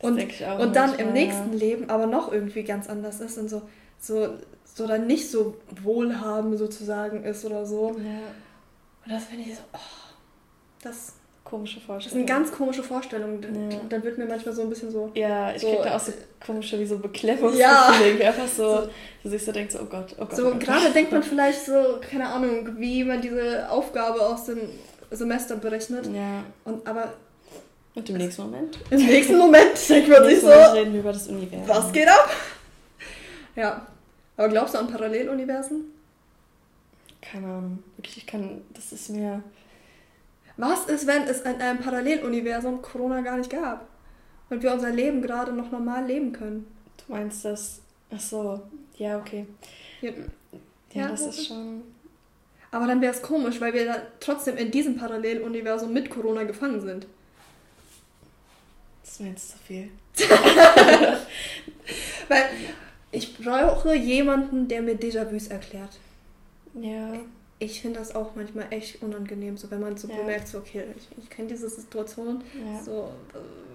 [0.00, 0.20] und,
[0.58, 3.62] und dann im nächsten Leben aber noch irgendwie ganz anders ist und so,
[3.98, 4.28] so,
[4.64, 7.96] so dann nicht so wohlhabend sozusagen ist oder so.
[7.98, 8.20] Ja.
[9.04, 9.78] Und das finde ich so, oh,
[10.82, 11.98] das komische Vorstellung.
[11.98, 13.42] Das ist eine ganz komische Vorstellung.
[13.42, 13.80] Ja.
[13.88, 15.10] Dann wird mir manchmal so ein bisschen so.
[15.14, 16.12] Ja, ich so, kriege da auch so
[16.44, 18.20] komische, wie so Beklemmungsgefühle.
[18.20, 18.28] Ja.
[18.28, 18.88] Einfach so, so,
[19.24, 20.36] du sich so denkst, oh Gott, oh Gott.
[20.36, 24.58] So, oh gerade denkt man vielleicht so, keine Ahnung, wie man diese Aufgabe aus dem
[25.10, 26.06] Semester berechnet.
[26.06, 26.44] Ja.
[26.64, 27.14] Und aber.
[27.94, 28.78] Und im nächsten Moment?
[28.90, 30.48] Im nächsten Moment denkt man sich so.
[30.48, 31.68] reden wir über das Universum.
[31.68, 32.30] Was geht ab?
[33.56, 33.86] Ja.
[34.36, 35.92] Aber glaubst du an Paralleluniversen?
[37.20, 37.82] Keine Ahnung.
[37.96, 38.62] Wirklich, ich kann.
[38.72, 39.42] Das ist mir.
[40.56, 43.86] Was ist, wenn es in einem Paralleluniversum Corona gar nicht gab?
[44.50, 46.66] Und wir unser Leben gerade noch normal leben können?
[46.96, 47.80] Du meinst das.
[48.14, 48.62] Ach so.
[48.96, 49.46] Ja, okay.
[50.00, 51.82] Ja, ja, ja das ist schon.
[52.70, 56.80] Aber dann wäre es komisch, weil wir dann trotzdem in diesem Paralleluniversum mit Corona gefangen
[56.80, 57.06] sind.
[59.04, 59.88] Das wäre jetzt zu viel.
[62.28, 62.44] weil
[63.10, 65.98] ich brauche jemanden, der mir Déjà-vus erklärt.
[66.74, 67.14] Ja.
[67.58, 70.16] Ich finde das auch manchmal echt unangenehm, so wenn man so ja.
[70.16, 72.44] bemerkt, so, okay, ich, ich kenne diese Situation.
[72.54, 72.82] Ja.
[72.84, 73.08] So,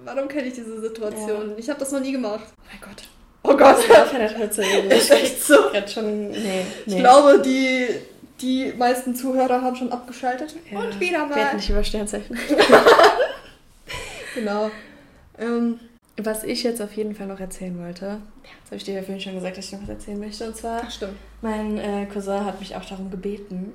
[0.05, 1.49] warum kenne ich diese Situation?
[1.49, 1.57] Ja.
[1.57, 2.45] Ich habe das noch nie gemacht.
[2.51, 3.03] Oh mein Gott.
[3.45, 3.77] Oh Gott.
[3.79, 3.89] Ich
[4.97, 5.55] ist echt so.
[5.87, 6.65] Schon, nee, nee.
[6.85, 7.89] Ich glaube, die
[8.43, 10.55] die meisten Zuhörer haben schon abgeschaltet.
[10.69, 11.35] Ja, und wieder mal.
[11.35, 12.37] Werd nicht über Sternzeichen.
[14.35, 14.69] genau.
[15.39, 15.79] Ähm,
[16.17, 19.21] was ich jetzt auf jeden Fall noch erzählen wollte, das habe ich dir ja vorhin
[19.21, 20.45] schon gesagt, dass ich noch was erzählen möchte.
[20.45, 21.15] Und zwar, stimmt.
[21.41, 23.73] mein äh, Cousin hat mich auch darum gebeten.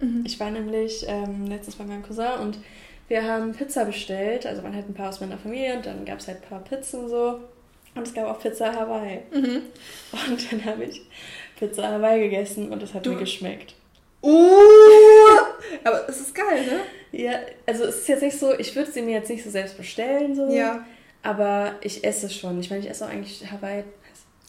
[0.00, 0.24] Mhm.
[0.26, 2.58] Ich war nämlich ähm, letztens bei meinem Cousin und
[3.08, 4.44] wir haben Pizza bestellt.
[4.46, 6.60] Also man hat ein paar aus meiner Familie und dann gab es halt ein paar
[6.60, 7.40] Pizzen so.
[7.94, 9.22] Und es gab auch Pizza Hawaii.
[9.32, 9.62] Mhm.
[10.28, 11.00] Und dann habe ich
[11.58, 13.74] Pizza Hawaii gegessen und es hat du, mir geschmeckt.
[14.22, 15.38] Uh,
[15.84, 16.80] aber es ist geil, ne?
[17.12, 19.76] Ja, also es ist jetzt nicht so, ich würde sie mir jetzt nicht so selbst
[19.76, 20.48] bestellen, so.
[20.50, 20.84] Ja.
[21.22, 22.60] Aber ich esse schon.
[22.60, 23.84] Ich meine, ich esse auch eigentlich Hawaii.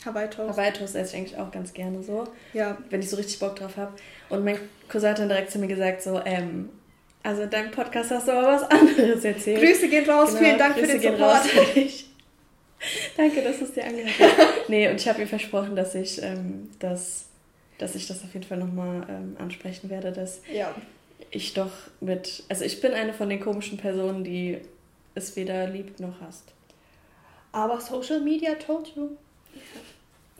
[0.05, 0.51] Hawaii Toast.
[0.51, 2.25] Hawaii Toast esse ich eigentlich auch ganz gerne so.
[2.53, 2.77] Ja.
[2.89, 3.93] Wenn ich so richtig Bock drauf habe.
[4.29, 4.57] Und mein
[4.87, 6.69] Cousin hat dann direkt zu mir gesagt, so, ähm,
[7.21, 9.61] also in deinem Podcast hast du aber was anderes erzählt.
[9.61, 11.41] Grüße gehen raus, genau, vielen Dank Grüße für den Support.
[13.17, 14.47] Danke, dass du es dir angehört hast.
[14.69, 17.25] nee, und ich habe ihr versprochen, dass ich ähm, das
[17.79, 20.73] dass ich das auf jeden Fall nochmal ähm, ansprechen werde, dass ja.
[21.31, 24.59] ich doch mit, also ich bin eine von den komischen Personen, die
[25.15, 26.53] es weder liebt noch hasst.
[27.51, 29.09] Aber Social Media told you.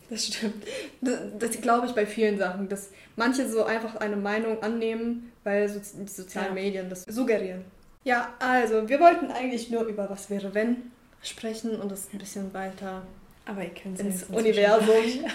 [0.10, 0.64] Das stimmt.
[1.02, 5.70] Das, das glaube ich bei vielen Sachen, dass manche so einfach eine Meinung annehmen, weil
[5.70, 6.54] so, die sozialen ja.
[6.54, 7.64] Medien das suggerieren.
[8.04, 10.78] Ja, also wir wollten eigentlich nur über was wäre wenn
[11.22, 13.04] sprechen und das ein bisschen weiter
[13.50, 14.86] aber ihr kennt ins Universum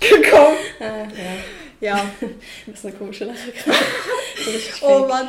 [0.00, 0.56] gekommen.
[0.80, 1.06] Ah,
[1.80, 1.96] ja.
[1.96, 2.10] ja.
[2.66, 3.38] Das ist eine komische Lache
[4.82, 5.28] Oh Mann,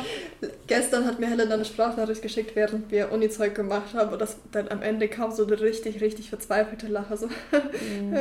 [0.66, 4.12] gestern hat mir Helena eine Sprachnachricht geschickt, während wir Uni-Zeug gemacht haben.
[4.12, 7.16] Und das, dann am Ende kam so eine richtig, richtig verzweifelte Lache.
[7.16, 7.26] So.
[7.26, 8.14] Mm.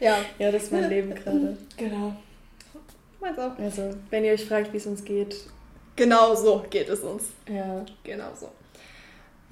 [0.00, 0.16] ja.
[0.38, 1.56] ja, das ist mein Leben gerade.
[1.76, 2.16] Genau.
[3.20, 3.58] Meins auch.
[3.58, 5.36] Also, wenn ihr euch fragt, wie es uns geht.
[5.96, 7.24] Genau so geht es uns.
[7.46, 7.84] Ja.
[8.02, 8.48] Genau so.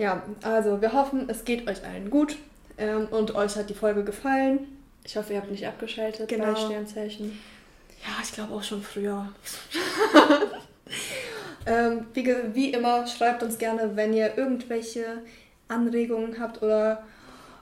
[0.01, 2.39] Ja, also wir hoffen, es geht euch allen gut
[2.79, 4.61] ähm, und euch hat die Folge gefallen.
[5.05, 6.55] Ich hoffe, ihr habt nicht abgeschaltet genau.
[6.55, 7.39] bei Sternzeichen.
[8.03, 9.31] Ja, ich glaube auch schon früher.
[11.67, 15.05] ähm, wie, wie immer, schreibt uns gerne, wenn ihr irgendwelche
[15.69, 17.03] Anregungen habt oder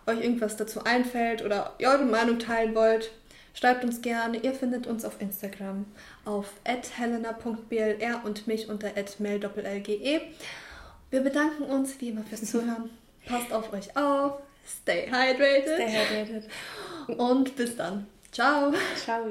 [0.07, 3.11] euch irgendwas dazu einfällt oder eure Meinung teilen wollt.
[3.53, 4.39] Schreibt uns gerne.
[4.39, 5.87] Ihr findet uns auf Instagram
[6.25, 10.21] auf helena.blr und mich unter @mail_lge.
[11.11, 12.91] Wir bedanken uns wie immer fürs Zuhören.
[13.27, 14.41] Passt auf euch auf.
[14.67, 15.75] Stay hydrated.
[15.75, 16.51] Stay hydrated.
[17.19, 18.07] Und bis dann.
[18.31, 18.73] Ciao.
[18.97, 19.27] Ciao.